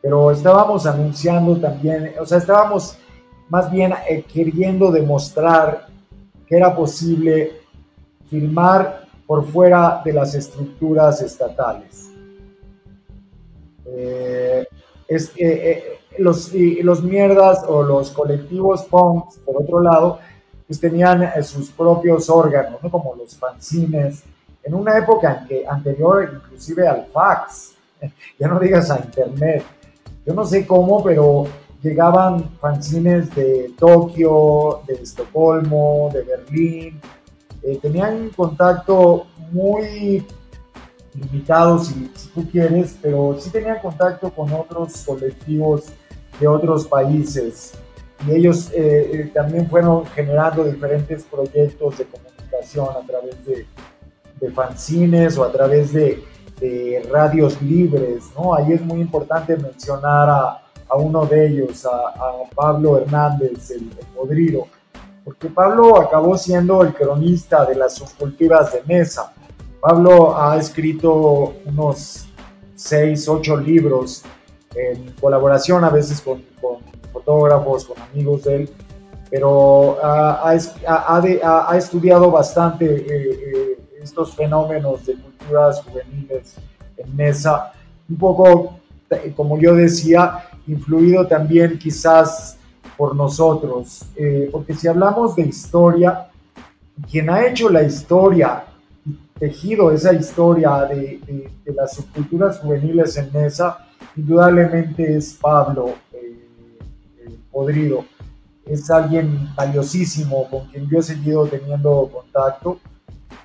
[0.00, 2.96] pero estábamos anunciando también, o sea, estábamos
[3.48, 5.88] más bien eh, queriendo demostrar
[6.46, 7.60] que era posible
[8.30, 12.10] filmar por fuera de las estructuras estatales.
[13.86, 14.66] Eh,
[15.08, 20.18] eh, eh, los, los mierdas o los colectivos punks, por otro lado,
[20.66, 22.90] pues tenían sus propios órganos, ¿no?
[22.90, 24.22] como los fanzines,
[24.62, 27.74] en una época en que, anterior inclusive al fax,
[28.38, 29.62] ya no digas a internet.
[30.24, 31.46] Yo no sé cómo, pero
[31.82, 37.00] llegaban fanzines de Tokio, de Estocolmo, de Berlín,
[37.66, 40.24] eh, tenían contacto muy
[41.14, 45.86] limitado, si, tú quieres, pero sí tenían contacto con otros colectivos
[46.38, 47.72] de otros países.
[48.24, 53.66] Y ellos eh, eh, también fueron generando diferentes proyectos de comunicación a través de,
[54.40, 56.22] de fanzines o a través de,
[57.10, 58.54] radios libres, ¿no?
[58.54, 62.14] Ahí es muy importante mencionar a, a uno de ellos, a,
[62.54, 64.66] Pablo Hernández, el, el podrido,
[65.26, 69.32] porque Pablo acabó siendo el cronista de las subcultivas de mesa.
[69.80, 72.28] Pablo ha escrito unos
[72.76, 74.22] seis, ocho libros
[74.76, 76.44] en colaboración a veces con,
[77.12, 78.70] fotógrafos, con amigos de él,
[79.28, 80.54] pero ha,
[81.76, 86.54] estudiado bastante eh, eh, estos fenómenos de culturas juveniles
[86.98, 87.72] en mesa,
[88.08, 88.78] un poco,
[89.34, 92.55] como yo decía, influido también quizás
[92.96, 96.28] por nosotros, eh, porque si hablamos de historia,
[97.10, 98.64] quien ha hecho la historia,
[99.38, 103.86] tejido esa historia de, las subculturas juveniles en mesa,
[104.16, 108.04] indudablemente es Pablo, eh, Podrido.
[108.64, 112.78] Es alguien valiosísimo con quien yo he seguido teniendo contacto.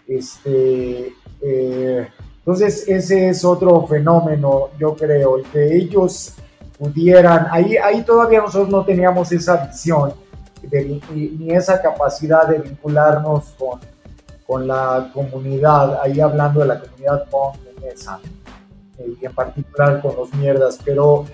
[0.07, 2.07] Este, eh,
[2.39, 6.35] entonces, ese es otro fenómeno, yo creo, el que ellos
[6.81, 10.13] pudieran, ahí, ahí todavía nosotros no teníamos esa visión
[11.11, 13.79] ni, esa capacidad de vincularnos con,
[14.47, 17.89] con la comunidad, ahí hablando de la comunidad punk de
[18.97, 21.25] eh, y en particular con los mierdas, pero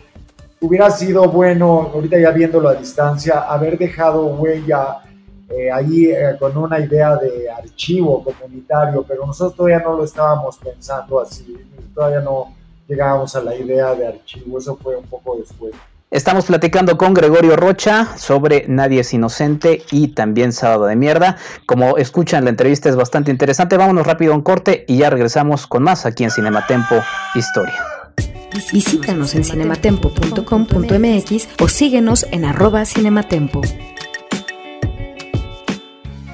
[0.60, 4.98] hubiera sido bueno, ahorita ya viéndolo a distancia, haber dejado huella
[5.50, 10.58] eh, ahí eh, con una idea de archivo comunitario, pero nosotros todavía no lo estábamos
[10.58, 11.56] pensando así,
[11.96, 12.57] todavía no
[12.88, 15.74] llegábamos a la idea de archivo, eso fue un poco después.
[16.10, 21.36] Estamos platicando con Gregorio Rocha sobre Nadie es Inocente y también Sábado de Mierda.
[21.66, 23.76] Como escuchan, la entrevista es bastante interesante.
[23.76, 26.96] Vámonos rápido a un corte y ya regresamos con más aquí en Cinematempo
[27.36, 27.76] Historia.
[28.72, 33.60] Visítanos en cinematempo.com.mx o síguenos en arroba cinematempo.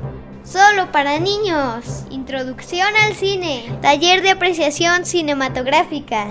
[0.43, 2.03] Solo para niños.
[2.11, 3.63] Introducción al cine.
[3.81, 6.27] Taller de apreciación cinematográfica.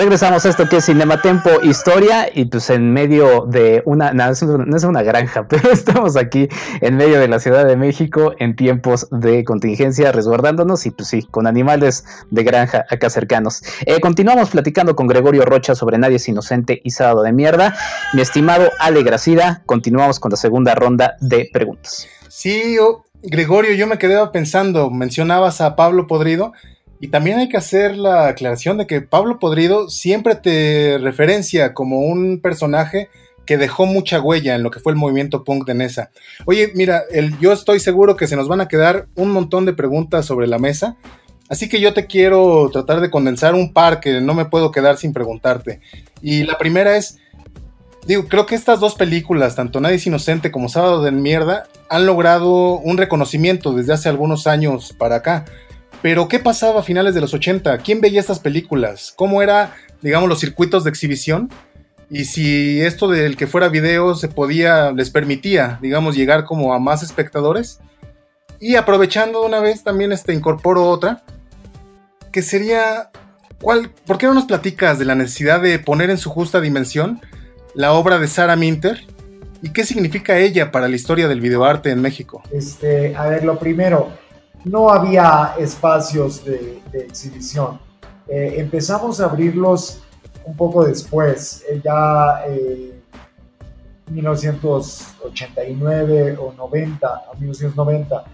[0.00, 4.84] Regresamos a esto que es Cinematempo Historia y pues en medio de una, no, es
[4.84, 6.48] una granja, pero estamos aquí
[6.80, 11.24] en medio de la Ciudad de México en tiempos de contingencia resguardándonos y pues sí,
[11.24, 13.62] con animales de granja acá cercanos.
[13.84, 17.76] Eh, continuamos platicando con Gregorio Rocha sobre Nadie es Inocente y Sábado de Mierda.
[18.14, 22.08] Mi estimado Ale Gracida, continuamos con la segunda ronda de preguntas.
[22.30, 22.78] Sí,
[23.22, 26.54] Gregorio, yo me quedé pensando, mencionabas a Pablo Podrido
[27.00, 32.00] y también hay que hacer la aclaración de que Pablo Podrido siempre te referencia como
[32.00, 33.08] un personaje
[33.46, 36.10] que dejó mucha huella en lo que fue el movimiento punk de Nesa.
[36.44, 37.02] Oye, mira,
[37.40, 40.58] yo estoy seguro que se nos van a quedar un montón de preguntas sobre la
[40.58, 40.96] mesa,
[41.48, 44.98] así que yo te quiero tratar de condensar un par que no me puedo quedar
[44.98, 45.80] sin preguntarte.
[46.20, 47.18] Y la primera es,
[48.06, 52.04] digo, creo que estas dos películas, tanto Nadie es Inocente como Sábado de Mierda, han
[52.04, 55.46] logrado un reconocimiento desde hace algunos años para acá.
[56.02, 57.76] Pero, ¿qué pasaba a finales de los 80?
[57.78, 59.12] ¿Quién veía estas películas?
[59.16, 61.50] ¿Cómo era, digamos, los circuitos de exhibición?
[62.08, 66.78] Y si esto del que fuera video se podía, les permitía, digamos, llegar como a
[66.78, 67.80] más espectadores.
[68.58, 71.22] Y aprovechando de una vez, también este, incorporo otra,
[72.32, 73.10] que sería,
[73.60, 77.20] ¿cuál, ¿por qué no nos platicas de la necesidad de poner en su justa dimensión
[77.74, 79.04] la obra de Sarah Minter?
[79.62, 82.42] ¿Y qué significa ella para la historia del videoarte en México?
[82.50, 84.10] Este, a ver, lo primero,
[84.64, 87.80] no había espacios de, exhibición.
[88.28, 90.02] Eh, empezamos a abrirlos
[90.44, 92.92] un poco después, eh, ya en
[94.14, 98.24] 1989 o 90, 1990.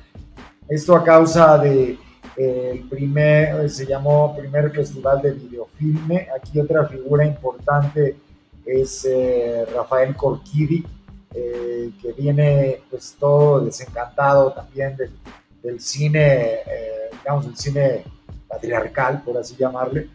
[0.69, 1.99] Esto a causa de
[2.37, 6.29] el primer, se llamó primer festival de videofilme.
[6.37, 8.17] Aquí otra figura importante
[8.67, 10.85] es eh, Rafael Corquidi,
[11.33, 15.13] que viene pues todo desencantado también del
[15.67, 18.05] del cine, eh, digamos, el cine
[18.49, 20.09] patriarcal, por así llamarle,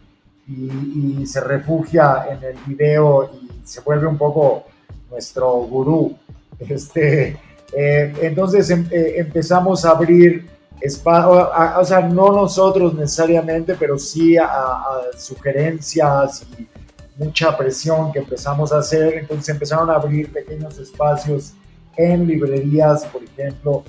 [0.48, 4.64] y, se refugia en el video y se vuelve un poco
[5.10, 6.16] nuestro gurú.
[6.68, 7.36] Este,
[7.72, 10.48] eh, entonces em, eh, empezamos a abrir
[10.80, 16.68] espacio, o sea, no nosotros necesariamente, pero sí a, a, sugerencias y
[17.16, 19.14] mucha presión que empezamos a hacer.
[19.14, 21.54] Entonces empezaron a abrir pequeños espacios
[21.96, 23.82] en librerías, por ejemplo,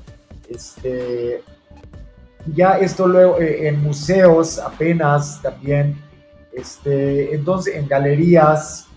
[0.49, 1.43] este,
[2.45, 5.97] ya esto luego eh, en museos apenas también,
[6.51, 8.87] este, entonces en galerías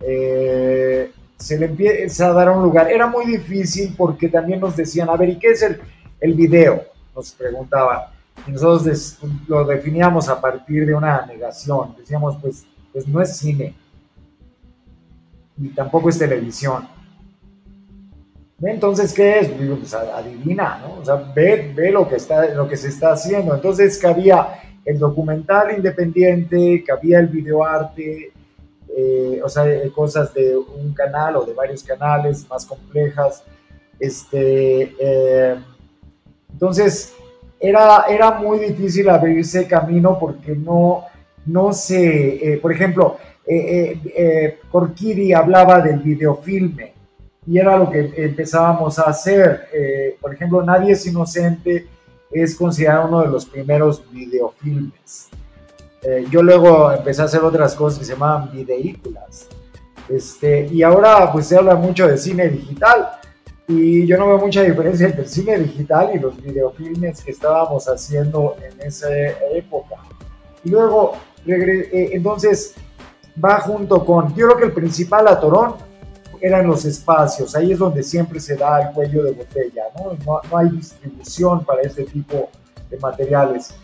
[0.00, 2.90] eh, se le empieza a dar un lugar.
[2.90, 5.80] Era muy difícil porque también nos decían, a ver, ¿y qué es el,
[6.20, 6.82] el video?
[7.14, 8.00] Nos preguntaban.
[8.46, 11.94] Y nosotros lo definíamos a partir de una negación.
[11.98, 13.74] Decíamos, pues, pues no es cine.
[15.58, 16.88] Y tampoco es televisión.
[18.62, 19.48] Entonces, ¿qué es?
[19.48, 21.00] Pues adivina, ¿no?
[21.00, 23.54] O sea, ve, ve lo, que está, lo que se está haciendo.
[23.54, 28.32] Entonces, cabía el documental independiente, cabía el videoarte,
[28.96, 33.44] eh, o sea, cosas de un canal o de varios canales más complejas.
[34.00, 35.56] Este, eh,
[36.50, 37.14] entonces,
[37.60, 41.04] era, era muy difícil abrirse camino porque no,
[41.46, 46.95] no se, eh, por ejemplo, eh, eh, Corquiri hablaba del videofilme
[47.46, 49.68] y era lo que empezábamos a hacer.
[50.20, 51.86] por ejemplo, Nadie es Inocente
[52.30, 55.28] es considerado uno de los primeros videofilmes.
[56.30, 59.48] yo luego empecé a hacer otras cosas que se llamaban videículas.
[60.08, 63.08] Este, y ahora pues se habla mucho de cine digital
[63.68, 67.88] y yo no veo mucha diferencia entre el cine digital y los videofilmes que estábamos
[67.88, 69.08] haciendo en esa
[69.52, 69.96] época.
[70.62, 71.14] Y luego,
[71.46, 72.74] eh, entonces,
[73.42, 75.74] va junto con, yo creo que el principal atorón
[76.40, 80.12] eran los espacios, ahí es donde siempre se da el cuello de botella, ¿no?
[80.24, 82.48] No, hay distribución para este tipo
[82.90, 83.74] de materiales.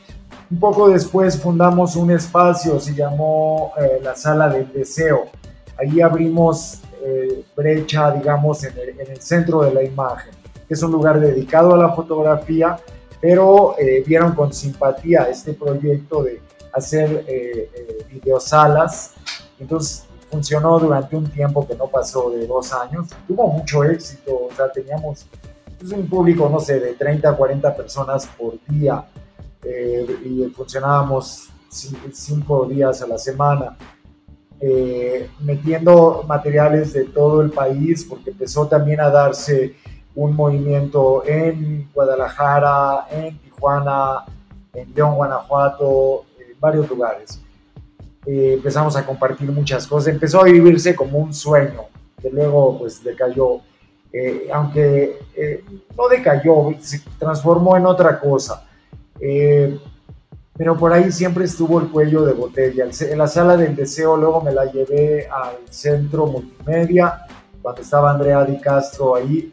[0.50, 5.26] Un poco después fundamos un espacio, se llamó eh, la Sala del Deseo.
[5.78, 10.32] Ahí abrimos eh, brecha, digamos, en el, en el, centro de la imagen,
[10.68, 12.78] es un lugar dedicado a la fotografía,
[13.20, 13.76] pero
[14.07, 16.40] vieron con simpatía este proyecto de
[16.72, 19.12] hacer eh, eh, videosalas.
[19.59, 23.08] Entonces funcionó durante un tiempo que no pasó de dos años.
[23.28, 25.26] Tuvo mucho éxito, o sea, teníamos
[25.78, 29.04] pues, un público, no sé, de 30 a 40 personas por día
[29.62, 33.76] eh, y funcionábamos cinco días a la semana.
[35.40, 39.74] metiendo materiales de todo el país porque empezó también a darse
[40.14, 44.24] un movimiento en Guadalajara, en Tijuana,
[44.72, 46.24] en León, Guanajuato,
[46.60, 47.41] varios lugares.
[48.24, 51.86] Eh, empezamos a compartir muchas cosas, empezó a vivirse como un sueño,
[52.20, 53.60] que luego pues decayó,
[54.12, 55.64] eh, aunque eh,
[55.96, 58.64] no decayó, se transformó en otra cosa.
[60.56, 62.86] pero por ahí siempre estuvo el cuello de botella.
[63.00, 67.26] En la sala del deseo luego me la llevé al centro multimedia,
[67.60, 69.52] cuando estaba Andrea Di Castro ahí.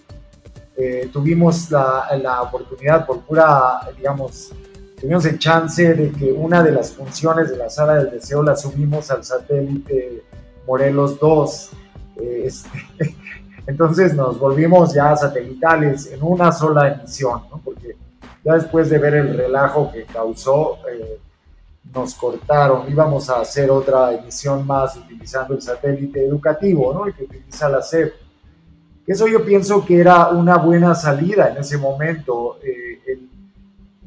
[1.11, 4.53] tuvimos la, la oportunidad por pura, digamos,
[4.99, 8.55] tuvimos el chance de que una de las funciones de la sala del deseo la
[8.55, 10.23] subimos al satélite
[10.67, 11.69] Morelos 2.
[12.17, 12.69] Este,
[13.67, 17.95] entonces nos volvimos ya satelitales en una sola emisión, porque
[18.43, 21.19] ya después de ver el relajo que causó, eh,
[21.93, 22.89] nos cortaron.
[22.91, 27.05] Íbamos a hacer otra emisión más utilizando el satélite educativo, ¿no?
[27.05, 28.13] el que utiliza la SEP.
[29.07, 32.59] Eso yo pienso que era una buena salida en ese momento.
[32.63, 32.88] Eh,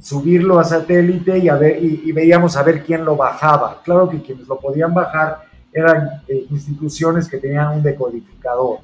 [0.02, 3.80] subirlo a satélite y, a ver, y, veíamos a ver quién lo bajaba.
[3.84, 5.42] Claro que quienes lo podían bajar
[5.72, 8.78] eran eh, instituciones que tenían un decodificador,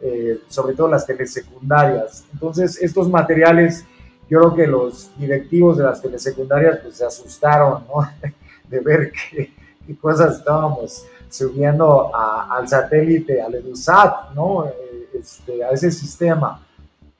[0.00, 2.24] eh, sobre todo las telesecundarias.
[2.32, 3.84] Entonces, estos materiales,
[4.28, 8.10] yo creo que los directivos de las telesecundarias pues se asustaron ¿no?
[8.68, 9.52] de ver qué,
[10.00, 14.66] cosas estábamos subiendo al satélite, al EDUSAT, ¿no?
[14.66, 16.60] Eh, este, a ese sistema.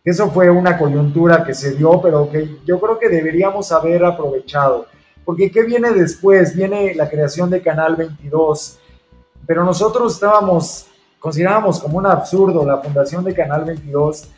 [0.05, 4.87] Eso fue una coyuntura que se dio, pero que yo creo que deberíamos haber aprovechado.
[5.25, 6.57] Porque ¿qué viene después?
[6.57, 8.79] Viene la creación de Canal 22.
[9.47, 10.87] Pero nosotros estábamos,
[11.19, 14.29] considerábamos como un absurdo la fundación de Canal 22.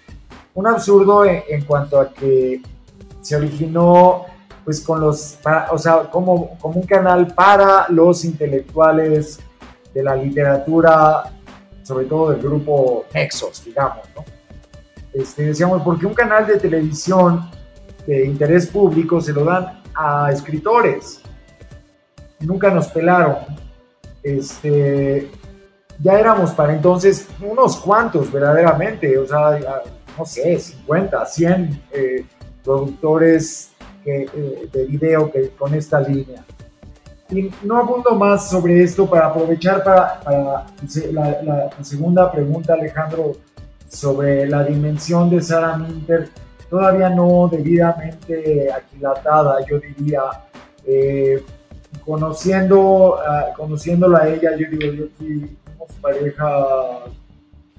[0.55, 2.61] Un absurdo en, cuanto a que
[3.21, 4.25] se originó
[4.65, 5.39] pues con los,
[5.71, 9.39] o sea, como, como un canal para los intelectuales
[9.95, 11.33] de la literatura,
[11.83, 14.25] sobre todo del grupo Nexos, digamos, ¿no?
[15.13, 17.51] Este, decíamos, porque un canal de televisión
[18.07, 21.21] de interés público se lo dan a escritores?
[22.41, 23.37] Nunca nos pelaron.
[24.23, 25.31] Este,
[25.99, 29.59] ya éramos para entonces unos cuantos verdaderamente, o sea,
[30.19, 32.25] no sé, 50, 100 eh,
[32.65, 33.73] productores
[34.05, 36.45] eh, de video que, con esta línea.
[37.31, 40.67] Y no abundo más sobre esto para aprovechar para,
[41.13, 43.35] la, la, segunda pregunta, Alejandro,
[43.91, 46.31] sobre la dimensión de Sarah Minter
[46.71, 50.23] todavía no debidamente aquilatada, yo diría.
[50.87, 51.45] Eh,
[52.05, 55.57] conociendo, uh, conociéndola a ella, yo digo, yo fui
[56.01, 56.47] pareja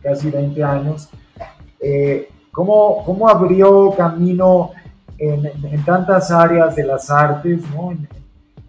[0.04, 1.10] casi 20 años,
[1.80, 4.72] eh, ¿cómo, ¿cómo, abrió camino
[5.18, 7.92] en, tantas áreas de las artes, ¿no?
[7.92, 8.08] en,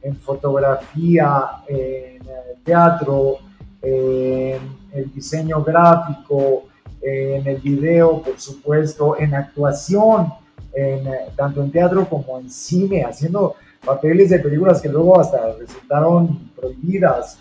[0.02, 2.22] en fotografía, en
[2.64, 3.38] teatro,
[3.82, 4.60] en
[4.92, 6.64] el diseño gráfico,
[7.02, 10.28] en el video, por supuesto, en actuación,
[10.72, 15.54] en, eh, tanto en teatro como en cine, haciendo papeles de películas que luego hasta
[15.58, 17.38] resultaron prohibidas.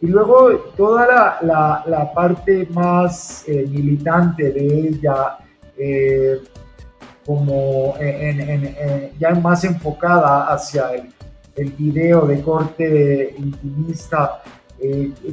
[0.00, 5.38] Y luego toda la, la, parte más eh, militante de ella,
[5.78, 6.40] eh,
[7.24, 7.94] como
[9.18, 11.10] ya más enfocada hacia el,
[11.56, 14.42] el video de corte intimista,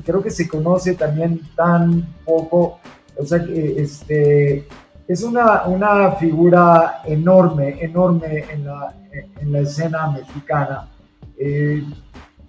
[0.05, 2.79] creo que se conoce también tan poco
[3.21, 4.67] o sea que este,
[5.07, 8.95] es una, una figura enorme, enorme en la,
[9.39, 10.89] en la escena mexicana.
[11.37, 11.83] Eh,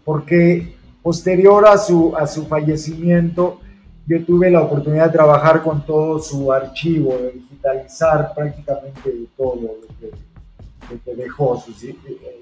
[0.05, 3.61] porque posterior a su, a su fallecimiento,
[4.07, 9.71] yo tuve la oportunidad de trabajar con todo su archivo, de digitalizar prácticamente todo lo
[9.99, 11.97] que, dejó, sus eh,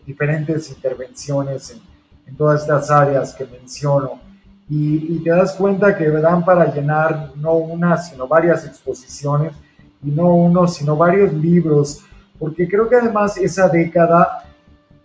[0.04, 1.70] diferentes intervenciones
[2.26, 4.20] en, todas estas áreas que menciono.
[4.72, 9.52] Y, te das cuenta que dan para llenar no una, sino varias exposiciones,
[10.00, 12.04] y no uno, sino varios libros,
[12.38, 14.44] porque creo que además esa década,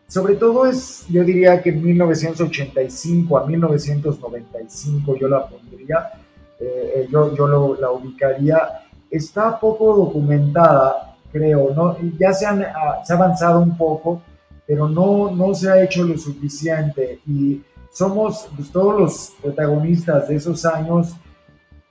[0.08, 6.12] sobre todo es, yo diría que 1985 a 1995 yo la pondría,
[6.60, 11.98] eh, eh, yo, yo lo, la ubicaría, está poco documentada, creo, ¿no?
[12.20, 14.22] Ya se, han, ah, se ha avanzado un poco,
[14.68, 17.62] pero no, no se ha hecho lo suficiente y
[17.96, 21.16] somos pues, todos los protagonistas de esos años,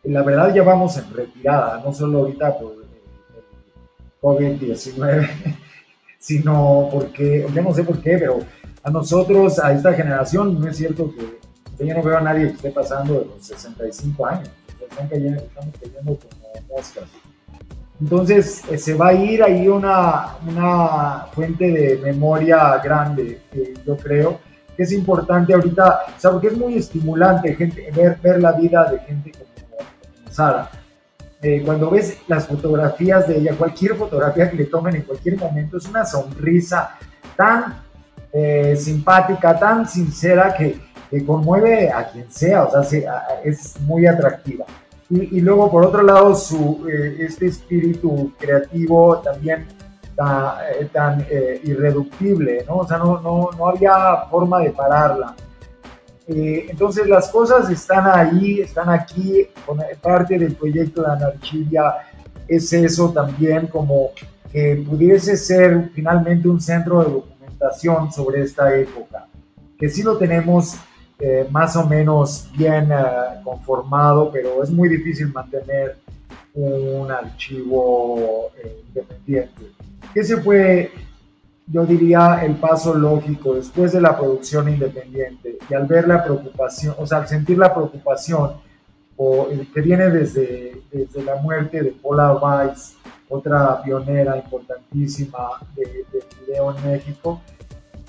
[0.03, 5.31] la verdad ya vamos en retirada, no solo ahorita por el COVID-19,
[6.19, 8.41] sino porque, ya no sé por qué, pero
[8.83, 11.11] a nosotros, a esta generación, no es cierto
[11.79, 14.51] que yo no veo a nadie que esté pasando de los 65 años.
[14.79, 15.43] Estamos cayendo,
[16.05, 17.05] como moscas.
[17.99, 23.41] Entonces eh, se va a ir ahí una, una fuente de memoria grande,
[23.87, 24.39] yo creo,
[24.77, 28.91] que es importante ahorita, o sea, porque es muy estimulante gente, ver, ver la vida
[28.91, 30.71] de gente como, Sara.
[31.43, 35.77] Eh, cuando ves las fotografías de ella, cualquier fotografía que le tomen en cualquier momento,
[35.77, 36.97] es una sonrisa
[37.37, 37.83] tan
[38.33, 40.81] eh, simpática, tan sincera que
[41.15, 44.65] que conmueve a quien sea, o sea, es muy atractiva.
[45.11, 49.67] Y, luego, por otro lado, su, eh, este espíritu creativo también
[50.19, 52.79] eh, tan eh, irreductible, ¿no?
[52.79, 55.35] O sea, no, no, no había forma de pararla.
[56.27, 59.47] entonces, las cosas están ahí, están aquí,
[60.01, 61.95] parte del proyecto de Anarchivia
[62.49, 64.11] es eso también, como
[64.51, 69.27] que pudiese ser finalmente un centro de documentación sobre esta época,
[69.79, 70.77] que sí lo tenemos
[71.19, 75.97] eh, más o menos bien eh, conformado, pero es muy difícil mantener
[76.55, 79.74] un archivo eh, independiente.
[80.15, 80.93] Ese fue,
[81.67, 86.95] yo diría, el paso lógico después de la producción independiente y al ver la preocupación,
[86.99, 88.53] o sea, al sentir la preocupación
[89.17, 92.97] o, que viene desde, desde la muerte de Paula Weiss,
[93.29, 95.39] otra pionera importantísima
[95.75, 97.41] de, de video en México,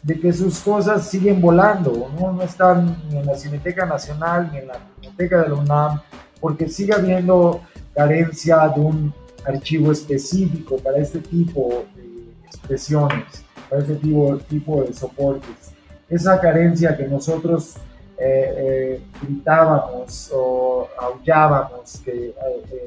[0.03, 2.32] de que sus cosas siguen volando, ¿no?
[2.32, 6.02] no están ni en la Cineteca Nacional ni en la Biblioteca de la UNAM,
[6.40, 7.61] porque sigue habiendo
[7.95, 9.14] carencia de un
[9.45, 15.73] archivo específico para este tipo de expresiones, para este tipo, tipo de soportes.
[16.09, 17.76] Esa carencia que nosotros
[18.17, 22.85] eh, eh, gritábamos o aullábamos que eh,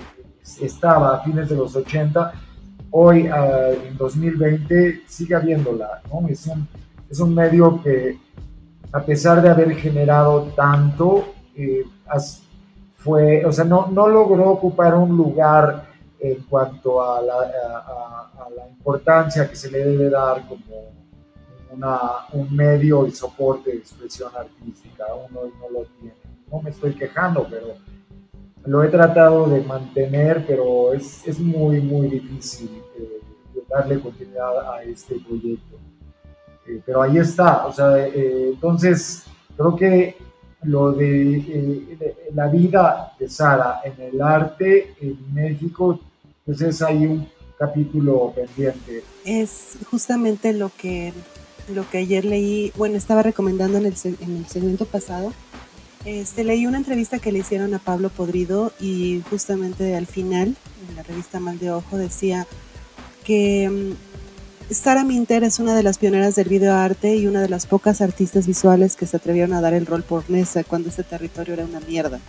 [0.62, 2.32] estaba a fines de los 80,
[2.90, 6.26] hoy en 2020 sigue habiéndola, ¿no?
[6.28, 6.66] Es un,
[7.10, 8.18] es un medio que,
[8.92, 11.84] a pesar de haber generado tanto, eh,
[12.96, 15.87] fue, o sea, no, no logró ocupar un lugar
[16.20, 20.92] en cuanto a la, a, la, importancia que se le debe dar como
[21.70, 22.00] una,
[22.32, 25.04] un medio y soporte de expresión artística.
[25.14, 26.14] Uno no lo tiene.
[26.50, 27.74] No me estoy quejando, pero
[28.64, 33.20] lo he tratado de mantener, pero es, es muy, muy difícil eh,
[33.68, 35.78] darle continuidad a este proyecto.
[36.66, 39.24] Eh, pero ahí está, o sea, eh, entonces
[39.56, 40.16] creo que
[40.62, 46.00] lo eh, de, la vida de Sara en el arte en México,
[46.48, 49.04] pues es un capítulo pendiente.
[49.26, 51.12] Es justamente lo que,
[51.74, 55.34] lo que ayer leí, bueno, estaba recomendando en el, en el segmento pasado.
[56.06, 60.56] Este, leí una entrevista que le hicieron a Pablo Podrido y justamente al final,
[60.88, 62.46] en la revista Mal de Ojo, decía
[63.24, 67.66] que mm, Sara Minter es una de las pioneras del videoarte y una de las
[67.66, 71.52] pocas artistas visuales que se atrevieron a dar el rol por Nesa cuando ese territorio
[71.52, 72.20] era una mierda.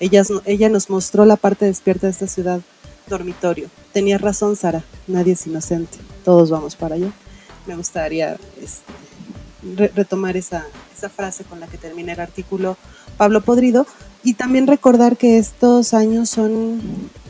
[0.00, 2.60] Ella, ella nos mostró la parte despierta de esta ciudad
[3.08, 3.68] dormitorio.
[3.92, 7.10] Tenías razón, Sara, nadie es inocente, todos vamos para allá.
[7.66, 10.66] Me gustaría este, retomar esa,
[10.96, 12.76] esa frase con la que termina el artículo
[13.16, 13.86] Pablo Podrido,
[14.24, 16.80] y también recordar que estos años son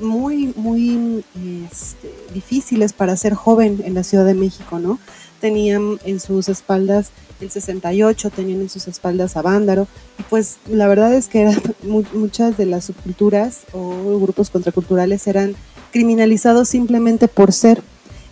[0.01, 1.25] muy, muy
[1.71, 4.99] este, difíciles para ser joven en la Ciudad de México, ¿no?
[5.41, 7.11] Tenían en sus espaldas
[7.41, 9.87] el 68, tenían en sus espaldas a Vándaro,
[10.19, 11.49] y pues la verdad es que
[12.13, 15.55] muchas de las subculturas o grupos contraculturales eran
[15.93, 17.83] criminalizados simplemente por ser.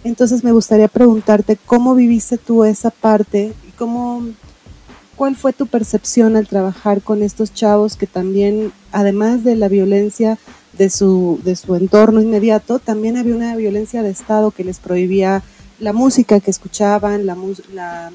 [0.05, 4.23] Entonces me gustaría preguntarte cómo viviste tú esa parte y cómo
[5.16, 10.39] ¿Cuál fue tu percepción al trabajar con estos chavos que también, además de la violencia
[10.77, 15.43] de su, de su entorno inmediato, también había una violencia de Estado que les prohibía
[15.78, 18.11] la música que escuchaban, la,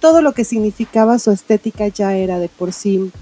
[0.00, 3.12] todo lo que significaba su estética ya era de por sí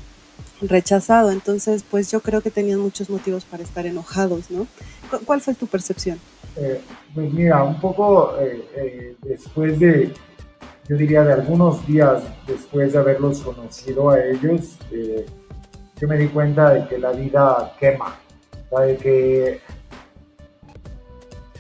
[0.60, 1.30] rechazado.
[1.30, 4.66] Entonces, pues yo creo que tenían muchos motivos para estar enojados, ¿no?
[5.24, 6.18] ¿Cuál fue tu percepción?
[6.56, 6.80] Eh,
[7.14, 10.12] pues mira, un poco eh, eh, después de,
[10.88, 14.76] yo diría de algunos días después de haberlos conocido a ellos,
[16.00, 18.16] yo me di cuenta de que la vida quema,
[18.80, 19.60] de que,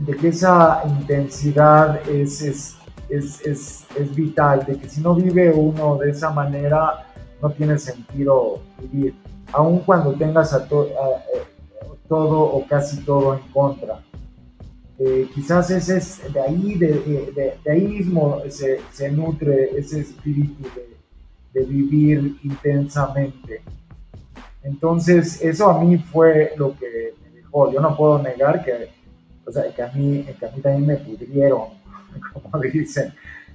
[0.00, 2.76] de que esa intensidad es, es,
[3.08, 7.06] es, es, es vital, de que si no vive uno de esa manera,
[7.42, 9.14] no tiene sentido vivir,
[9.52, 14.02] aun cuando tengas a, todo o casi todo en contra.
[14.98, 16.88] Eh, quizás ese es, de ahí, de,
[17.64, 23.62] de, ahí mismo se, se, nutre ese espíritu de, vivir intensamente.
[24.62, 27.72] Entonces, eso a mí fue lo que me dejó.
[27.72, 28.90] Yo no puedo negar que,
[29.48, 31.68] o sea, que, a, mí, que a mí también me pudrieron,
[32.32, 33.12] como dicen.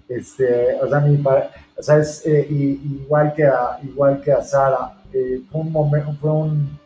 [0.10, 5.02] Este, o sea, mi, o sea es eh, igual, que a, igual que a Sara.
[5.14, 6.84] Eh, fue un momento, fue un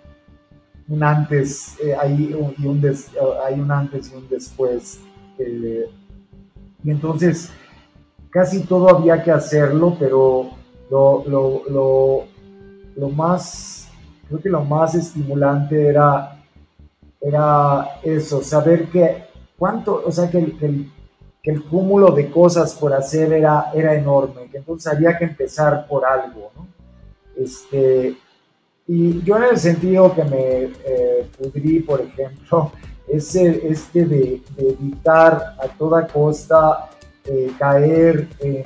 [0.90, 2.82] un antes eh, y un
[3.46, 5.00] hay un antes y un después.
[5.38, 7.52] Y entonces
[8.30, 10.52] casi todo había que hacerlo, pero
[10.90, 12.24] lo, lo, lo,
[12.96, 13.90] lo, más,
[14.28, 16.37] creo que lo más estimulante era,
[17.20, 19.24] era eso, saber que
[19.58, 20.92] cuánto, o sea, que el, el,
[21.44, 26.06] el cúmulo de cosas por hacer era, era enorme, que entonces había que empezar por
[26.06, 26.68] algo, ¿no?
[27.38, 28.18] Este,
[28.88, 32.72] y yo en el sentido que me eh, pudrí, por ejemplo,
[33.08, 36.90] es este de, evitar a toda costa
[37.26, 38.66] eh, caer en,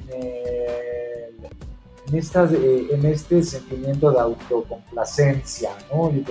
[2.07, 6.09] en, estas, eh, en este sentimiento de autocomplacencia, ¿no?
[6.09, 6.25] Y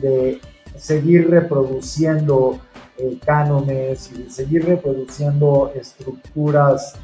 [0.00, 0.40] de
[0.76, 2.60] seguir reproduciendo
[3.24, 6.94] cánones y seguir reproduciendo estructuras,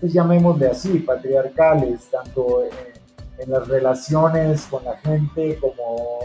[0.00, 3.00] pues llamémosle así, patriarcales, tanto en
[3.40, 6.20] en las relaciones con la gente, como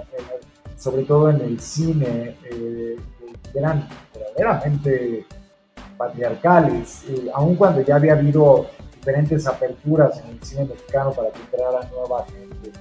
[0.77, 2.95] sobre todo en el cine, eh,
[3.51, 5.26] que eran verdaderamente
[5.97, 11.39] patriarcales, eh, aun cuando ya había habido diferentes aperturas en el cine mexicano para que
[11.39, 12.72] entrara nueva gente.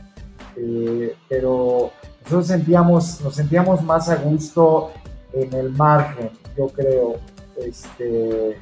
[0.56, 1.92] Eh, pero
[2.24, 4.90] nosotros sentíamos, nos sentíamos más a gusto
[5.32, 7.16] en el margen, yo creo.
[7.56, 8.58] Este,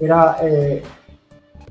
[0.00, 0.36] era,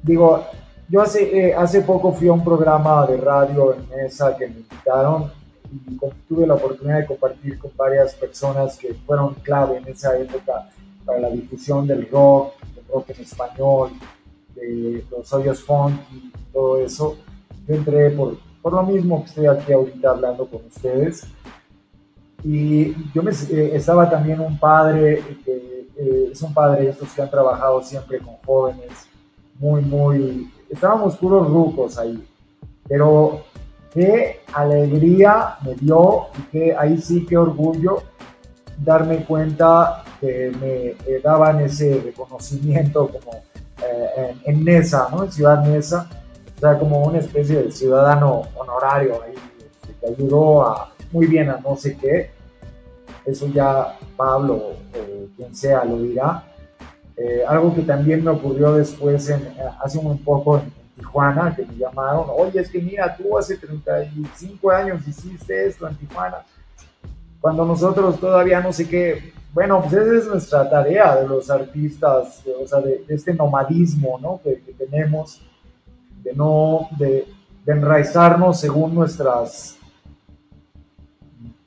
[0.02, 0.46] digo,
[0.92, 4.56] yo hace, eh, hace poco fui a un programa de radio en mesa que me
[4.58, 5.32] invitaron
[5.72, 5.98] y
[6.28, 10.70] tuve la oportunidad de compartir con varias personas que fueron clave en esa época
[11.06, 13.92] para la difusión del rock, del rock en español,
[14.54, 17.16] de los hoyos funk y todo eso.
[17.66, 21.26] Yo entré por, por lo mismo que estoy aquí ahorita hablando con ustedes.
[22.44, 27.14] Y yo me, eh, estaba también un padre, que eh, es un padre de estos
[27.14, 29.08] que han trabajado siempre con jóvenes,
[29.60, 32.26] muy, muy estábamos puros rucos ahí.
[32.88, 33.44] Pero
[33.94, 38.04] qué alegría me dio y que ahí sí qué orgullo
[38.84, 43.38] darme cuenta que me eh, daban ese reconocimiento como
[43.84, 45.24] eh, en, Nesa, ¿no?
[45.24, 46.10] En Ciudad Nesa,
[46.62, 51.50] o sea, como una especie de ciudadano honorario ahí, este, que ayudó a, muy bien
[51.50, 52.32] a no sé qué.
[53.26, 54.76] Eso ya Pablo o
[55.36, 56.44] quien sea lo dirá
[57.24, 61.66] eh, algo que también me ocurrió después, en, eh, hace un poco en, Tijuana, que
[61.66, 66.46] me llamaron, oye, es que mira, tú hace 35 años hiciste esto en Tijuana,
[67.40, 72.44] cuando nosotros todavía no sé qué, bueno, pues esa es nuestra tarea de los artistas,
[72.46, 74.42] de, o sea, de, este nomadismo, ¿no?
[74.44, 75.42] Que, tenemos,
[76.24, 77.28] de no, de,
[77.66, 79.78] enraizarnos según nuestras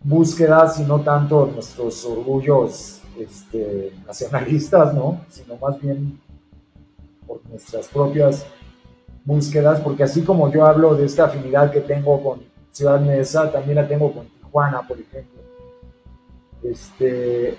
[0.03, 5.21] búsquedas y no tanto nuestros orgullos este, nacionalistas, ¿no?
[5.31, 6.21] Sino más bien
[7.27, 8.45] por nuestras propias
[9.25, 13.77] búsquedas, porque así como yo hablo de esta afinidad que tengo con Ciudad Mesa, también
[13.77, 15.41] la tengo con Tijuana, por ejemplo.
[16.63, 17.57] Este,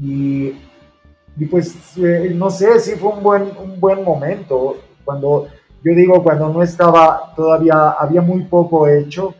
[0.00, 0.54] y,
[1.36, 5.48] y pues, eh, no sé, sí fue un buen, un buen momento, cuando,
[5.84, 9.34] yo digo, cuando no estaba, todavía había muy poco hecho,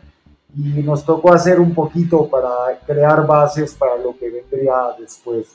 [0.55, 5.47] y nos tocó hacer un poquito para crear bases para lo que vendría después.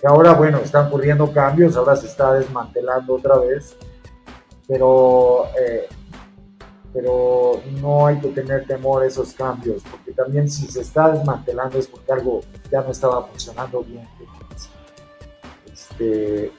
[0.00, 3.76] Que ahora, bueno, están ocurriendo cambios, ahora se está desmantelando otra vez,
[4.66, 5.86] pero, eh,
[6.92, 11.78] pero no hay que tener temor a esos cambios, porque también si se está desmantelando
[11.78, 12.40] es porque algo
[12.72, 14.08] ya no estaba funcionando bien.
[15.72, 16.50] Este,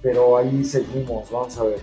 [0.00, 1.80] pero ahí seguimos, vamos a ver.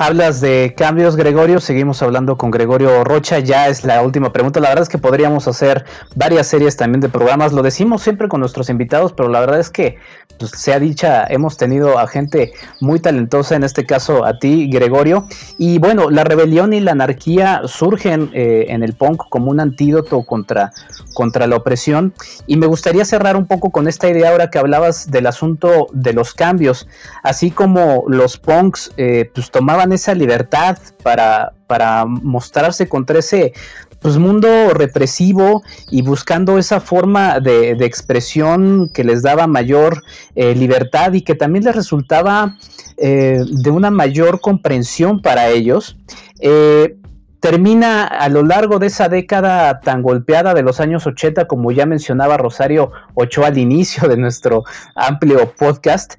[0.00, 1.58] Hablas de cambios, Gregorio.
[1.58, 3.40] Seguimos hablando con Gregorio Rocha.
[3.40, 4.60] Ya es la última pregunta.
[4.60, 5.84] La verdad es que podríamos hacer
[6.14, 7.52] varias series también de programas.
[7.52, 9.96] Lo decimos siempre con nuestros invitados, pero la verdad es que,
[10.38, 15.26] pues, sea dicha, hemos tenido a gente muy talentosa, en este caso a ti, Gregorio.
[15.58, 20.22] Y bueno, la rebelión y la anarquía surgen eh, en el punk como un antídoto
[20.22, 20.70] contra,
[21.12, 22.14] contra la opresión.
[22.46, 26.12] Y me gustaría cerrar un poco con esta idea ahora que hablabas del asunto de
[26.12, 26.86] los cambios.
[27.24, 33.52] Así como los punks eh, pues tomaban esa libertad para, para mostrarse contra ese
[34.00, 40.02] pues, mundo represivo y buscando esa forma de, expresión que les daba mayor
[40.34, 42.56] eh, libertad y que también les resultaba
[42.96, 45.96] eh, de una mayor comprensión para ellos.
[46.40, 46.96] Eh,
[47.40, 51.86] termina a lo largo de esa década tan golpeada de los años 80, como ya
[51.86, 54.64] mencionaba Rosario Ochoa al inicio de nuestro
[54.96, 56.14] amplio podcast,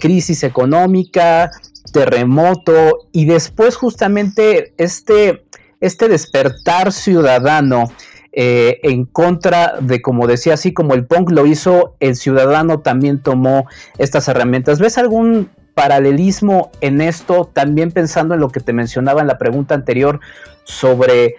[0.00, 1.50] crisis económica,
[1.96, 5.46] terremoto y después justamente este,
[5.80, 7.90] este despertar ciudadano
[8.32, 13.22] eh, en contra de, como decía, así como el punk lo hizo, el ciudadano también
[13.22, 13.66] tomó
[13.96, 14.78] estas herramientas.
[14.78, 19.74] ¿Ves algún paralelismo en esto, también pensando en lo que te mencionaba en la pregunta
[19.74, 20.20] anterior
[20.64, 21.34] sobre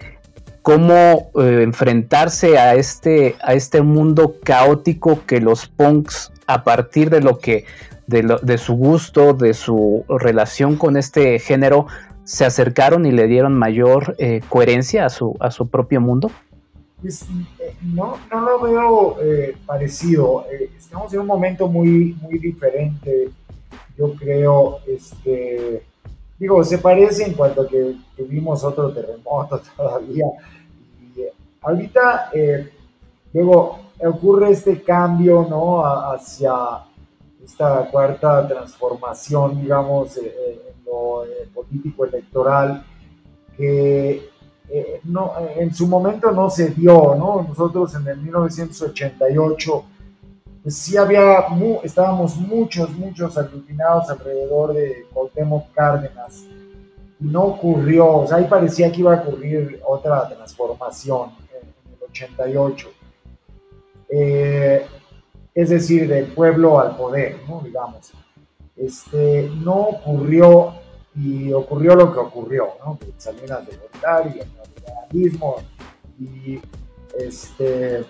[0.62, 7.20] cómo eh, enfrentarse a este, a este mundo caótico que los punks, a partir de
[7.20, 7.64] lo que
[8.08, 11.86] de, su gusto, de su relación con este género,
[12.24, 16.30] se acercaron y le dieron mayor eh, coherencia a su, a su propio mundo?
[17.00, 17.22] Pues,
[17.60, 20.46] eh, no, no lo veo eh, parecido.
[20.76, 23.30] estamos en un momento muy, muy diferente.
[23.96, 25.82] Yo creo, este,
[26.38, 30.26] digo, se parece en cuanto a que tuvimos otro terremoto todavía.
[31.14, 31.24] Y,
[31.60, 32.30] ahorita,
[33.34, 35.84] luego ocurre este cambio, ¿no?
[35.84, 36.87] hacia
[37.58, 42.84] esta cuarta transformación, digamos, eh, eh, en lo eh, político electoral,
[43.56, 44.30] que
[45.04, 47.44] no, en su momento no se dio, ¿no?
[47.48, 49.84] Nosotros en el 1988,
[50.62, 51.46] pues sí había,
[51.82, 56.44] estábamos muchos, muchos aglutinados alrededor de Cuauhtémoc Cárdenas,
[57.18, 61.94] y no ocurrió, o sea, ahí parecía que iba a ocurrir otra transformación en, en
[61.94, 62.88] el 88.
[64.10, 64.86] Eh,
[65.58, 67.60] es decir, del pueblo al poder, ¿no?
[67.64, 68.12] digamos.
[68.76, 70.74] Este, no ocurrió
[71.16, 72.96] y ocurrió lo que ocurrió, ¿no?
[73.16, 75.56] Salinas de Gortari, el neoliberalismo,
[76.20, 76.60] y
[77.18, 78.04] este,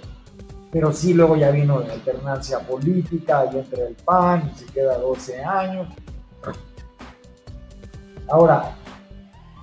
[0.71, 4.99] pero sí luego ya vino la alternancia política y entre el PAN y se queda
[4.99, 5.89] 12 años.
[8.29, 8.77] Ahora,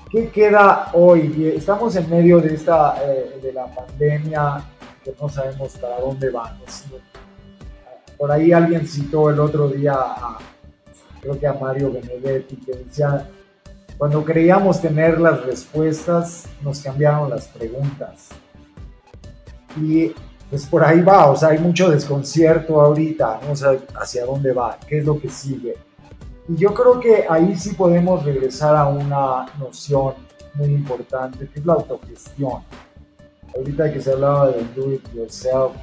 [0.09, 1.53] ¿qué queda hoy?
[1.55, 4.65] Estamos en medio de esta, eh, de la pandemia
[5.03, 6.85] que no sabemos para dónde vamos.
[8.17, 10.37] Por ahí alguien citó el otro día a,
[11.21, 13.29] creo que a Mario Benedetti, que decía,
[13.97, 18.29] cuando creíamos tener las respuestas, nos cambiaron las preguntas.
[19.77, 20.13] Y
[20.49, 23.53] pues por ahí va, o sea, hay mucho desconcierto ahorita, ¿no?
[23.53, 25.75] o sea, hacia dónde va, qué es lo que sigue.
[26.47, 30.13] Y yo creo que ahí sí podemos regresar a una noción
[30.53, 32.61] muy importante, que es la autogestión.
[33.55, 35.73] Ahorita que se hablaba de do it yourself,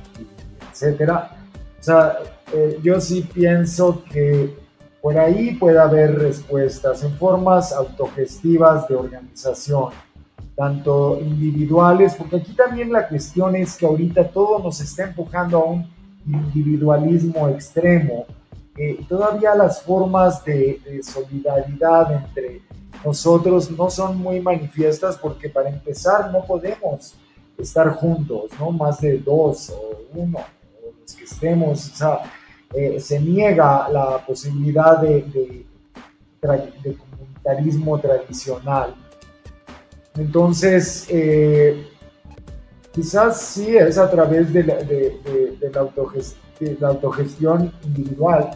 [0.70, 1.41] etcétera,
[1.82, 2.16] o sea,
[2.52, 4.56] eh, yo sí pienso que
[5.00, 9.88] por ahí puede haber respuestas en formas autogestivas de organización,
[10.54, 15.64] tanto individuales, porque aquí también la cuestión es que ahorita todo nos está empujando a
[15.64, 15.90] un
[16.24, 18.26] individualismo extremo.
[18.78, 22.62] Eh, todavía las formas de, de solidaridad entre
[23.04, 27.16] nosotros no son muy manifiestas porque para empezar no podemos
[27.58, 28.70] estar juntos, ¿no?
[28.70, 30.38] Más de dos o uno
[31.16, 32.20] que estemos, o sea,
[32.74, 35.66] eh, se niega la posibilidad de,
[36.40, 38.94] comunitarismo tradicional.
[40.16, 41.86] Entonces, eh,
[42.92, 45.70] quizás sí es a través de la, de,
[46.80, 48.50] la, autogestión, individual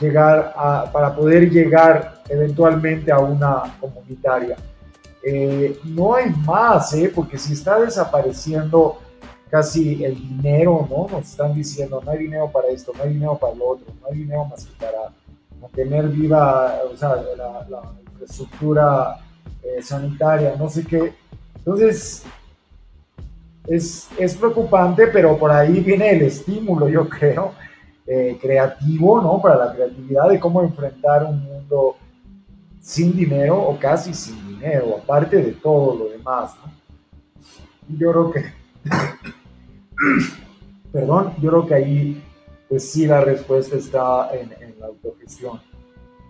[0.00, 4.56] llegar a, para poder llegar eventualmente a una comunitaria.
[5.22, 8.98] Eh, no hay más, porque si está desapareciendo
[9.50, 11.06] casi el dinero, ¿no?
[11.10, 14.06] Nos están diciendo, no hay dinero para esto, no hay dinero para lo otro, no
[14.08, 15.12] hay dinero más que para
[15.60, 19.18] mantener viva, o sea, la, infraestructura
[19.62, 21.12] eh, sanitaria, no sé qué.
[21.56, 22.24] Entonces,
[23.66, 27.52] es, es, preocupante, pero por ahí viene el estímulo, yo creo,
[28.06, 29.40] eh, creativo, ¿no?
[29.40, 31.96] Para la creatividad de cómo enfrentar un mundo
[32.80, 36.72] sin dinero o casi sin dinero, aparte de todo lo demás, ¿no?
[37.98, 38.44] Yo creo que
[40.92, 42.22] Perdón, yo creo que ahí,
[42.68, 45.60] pues sí, la respuesta está en, la autogestión.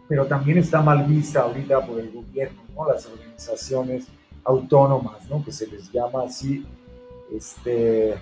[0.09, 2.91] pero también está mal vista ahorita por el gobierno, ¿no?
[2.91, 4.07] las organizaciones
[4.45, 5.45] autónomas, ¿no?
[5.45, 6.65] que se les llama así,
[7.33, 8.15] este,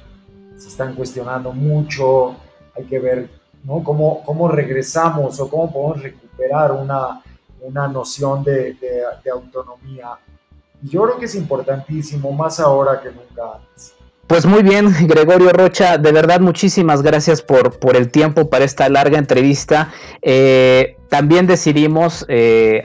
[0.56, 2.36] se están cuestionando mucho,
[2.74, 3.28] hay que ver
[3.62, 3.82] ¿no?
[3.82, 7.22] cómo, cómo regresamos o cómo podemos recuperar una,
[7.60, 10.10] una noción de, de, autonomía.
[10.82, 13.94] Y yo creo que es importantísimo, más ahora que nunca antes.
[14.26, 18.88] Pues muy bien, Gregorio Rocha, de verdad muchísimas gracias por, por el tiempo para esta
[18.88, 19.92] larga entrevista.
[20.22, 22.82] Eh, también decidimos eh,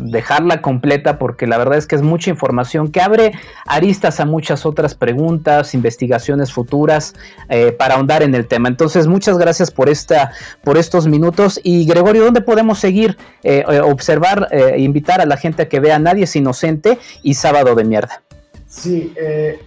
[0.00, 3.32] dejarla completa porque la verdad es que es mucha información que abre
[3.66, 7.14] aristas a muchas otras preguntas, investigaciones futuras
[7.50, 8.68] eh, para ahondar en el tema.
[8.68, 10.32] Entonces, muchas gracias por esta,
[10.64, 11.60] por estos minutos.
[11.62, 16.24] Y Gregorio, ¿dónde podemos seguir, eh, observar, invitar a la gente a que vea Nadie
[16.24, 18.22] es Inocente y Sábado de Mierda?
[18.68, 19.60] Sí, eh,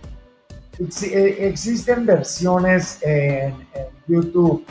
[0.88, 4.66] existen versiones en, en YouTube,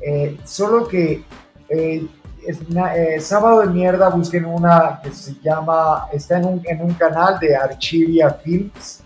[0.00, 1.24] eh, solo que
[1.68, 2.06] eh,
[2.46, 6.82] es una, eh, Sábado de Mierda busquen una que se llama, está en un, en
[6.82, 9.02] un canal de Archivia Films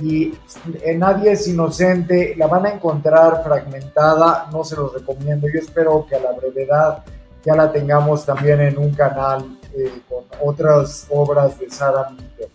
[0.00, 0.34] y
[0.96, 6.16] Nadie es Inocente, la van a encontrar fragmentada, no se los recomiendo, yo espero que
[6.16, 7.04] a la brevedad
[7.44, 9.58] ya la tengamos también en un canal
[10.08, 12.48] con otras obras de Sara Minter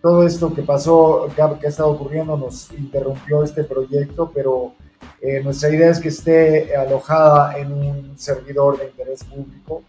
[0.00, 4.72] todo esto que pasó, que ha, estado ocurriendo, nos interrumpió este proyecto, pero
[5.20, 9.82] eh, nuestra idea es que esté alojada en un servidor de interés público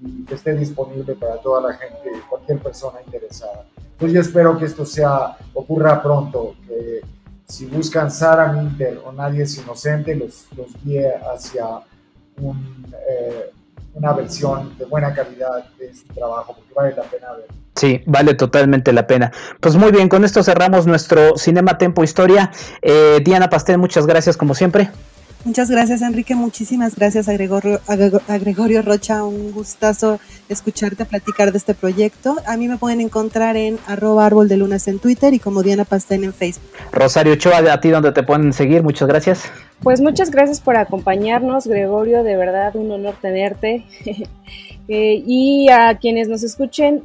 [0.00, 3.66] y que esté disponible para toda la gente, cualquier persona interesada.
[3.92, 7.00] Entonces yo espero que esto sea, ocurra pronto, que
[7.48, 11.80] si buscan Sara Minter o Nadie es Inocente, los, los guíe hacia
[12.38, 13.50] un, eh,
[13.96, 17.46] una versión de buena calidad de este trabajo, porque vale la pena ver.
[17.74, 19.32] Sí, vale totalmente la pena.
[19.60, 22.50] Pues muy bien, con esto cerramos nuestro Cinema Tempo Historia.
[22.82, 24.90] Eh, Diana Pastel, muchas gracias como siempre.
[25.44, 30.18] Muchas gracias Enrique, muchísimas gracias a Gregorio, a Gregorio Rocha, un gustazo
[30.48, 32.36] escucharte platicar de este proyecto.
[32.46, 35.84] A mí me pueden encontrar en arroba árbol de lunas en Twitter y como Diana
[35.84, 36.68] Pastel en Facebook.
[36.92, 39.44] Rosario Ochoa, a ti donde te pueden seguir, muchas gracias.
[39.82, 43.84] Pues muchas gracias por acompañarnos, Gregorio, de verdad un honor tenerte.
[44.88, 47.04] eh, y a quienes nos escuchen,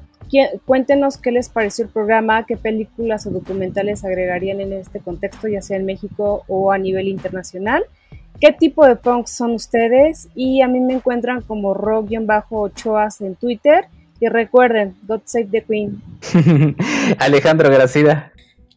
[0.65, 5.61] cuéntenos qué les pareció el programa, qué películas o documentales agregarían en este contexto, ya
[5.61, 7.83] sea en México o a nivel internacional.
[8.41, 10.27] ¿Qué tipo de punks son ustedes?
[10.33, 13.85] Y a mí me encuentran como rock-ochoas en Twitter.
[14.19, 16.01] Y recuerden, God Save the Queen.
[17.19, 18.31] Alejandro Gracida.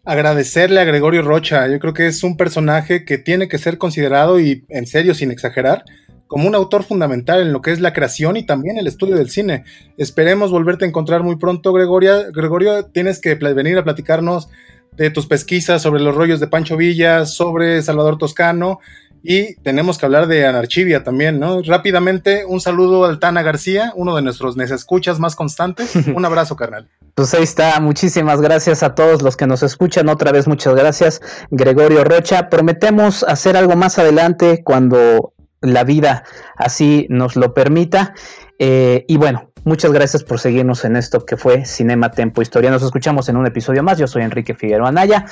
[0.05, 1.67] Agradecerle a Gregorio Rocha.
[1.67, 5.31] Yo creo que es un personaje que tiene que ser considerado y en serio, sin
[5.31, 5.85] exagerar,
[6.27, 9.31] como un autor fundamental en lo que es la creación y también el estudio del
[9.31, 9.65] cine.
[9.97, 12.31] Esperemos volverte a encontrar muy pronto, Gregoria.
[12.35, 14.51] Gregorio, tienes que venir a platicarnos
[14.93, 18.81] de tus pesquisas sobre los rollos de Pancho Villa, sobre Salvador Toscano
[19.27, 21.63] y tenemos que hablar de Anarchivia también, ¿no?
[21.63, 25.97] Rápidamente, un saludo al Tana García, uno de nuestros escuchas más constantes.
[26.15, 26.91] Un abrazo, carnal.
[27.15, 30.11] Pues ahí está, muchísimas gracias a todos los que nos escuchan.
[30.11, 32.51] Otra vez, muchas gracias, Gregorio Rocha.
[32.51, 35.33] Prometemos hacer algo más adelante cuando
[35.63, 36.25] la vida
[36.57, 38.13] así nos lo permita.
[38.59, 42.71] Eh, y bueno, muchas gracias por seguirnos en esto que fue Cinema Tempo Historia.
[42.71, 43.97] Nos escuchamos en un episodio más.
[43.97, 45.25] Yo soy Enrique Figueroa Anaya.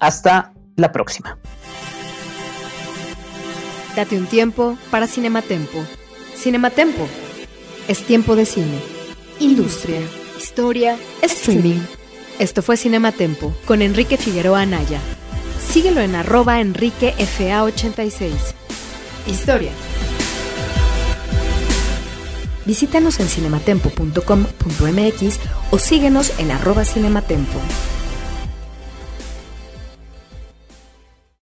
[0.00, 1.38] Hasta la próxima.
[3.98, 5.84] Date un tiempo para Cinematempo.
[6.36, 7.08] Cinematempo
[7.88, 8.78] es tiempo de cine,
[9.40, 9.98] industria,
[10.38, 11.80] historia, streaming.
[12.38, 15.00] Esto fue Cinematempo con Enrique Figueroa Anaya.
[15.68, 18.30] Síguelo en arroba enriquefa86.
[19.26, 19.72] Historia.
[22.66, 25.38] Visítanos en cinematempo.com.mx
[25.72, 27.58] o síguenos en arroba cinematempo.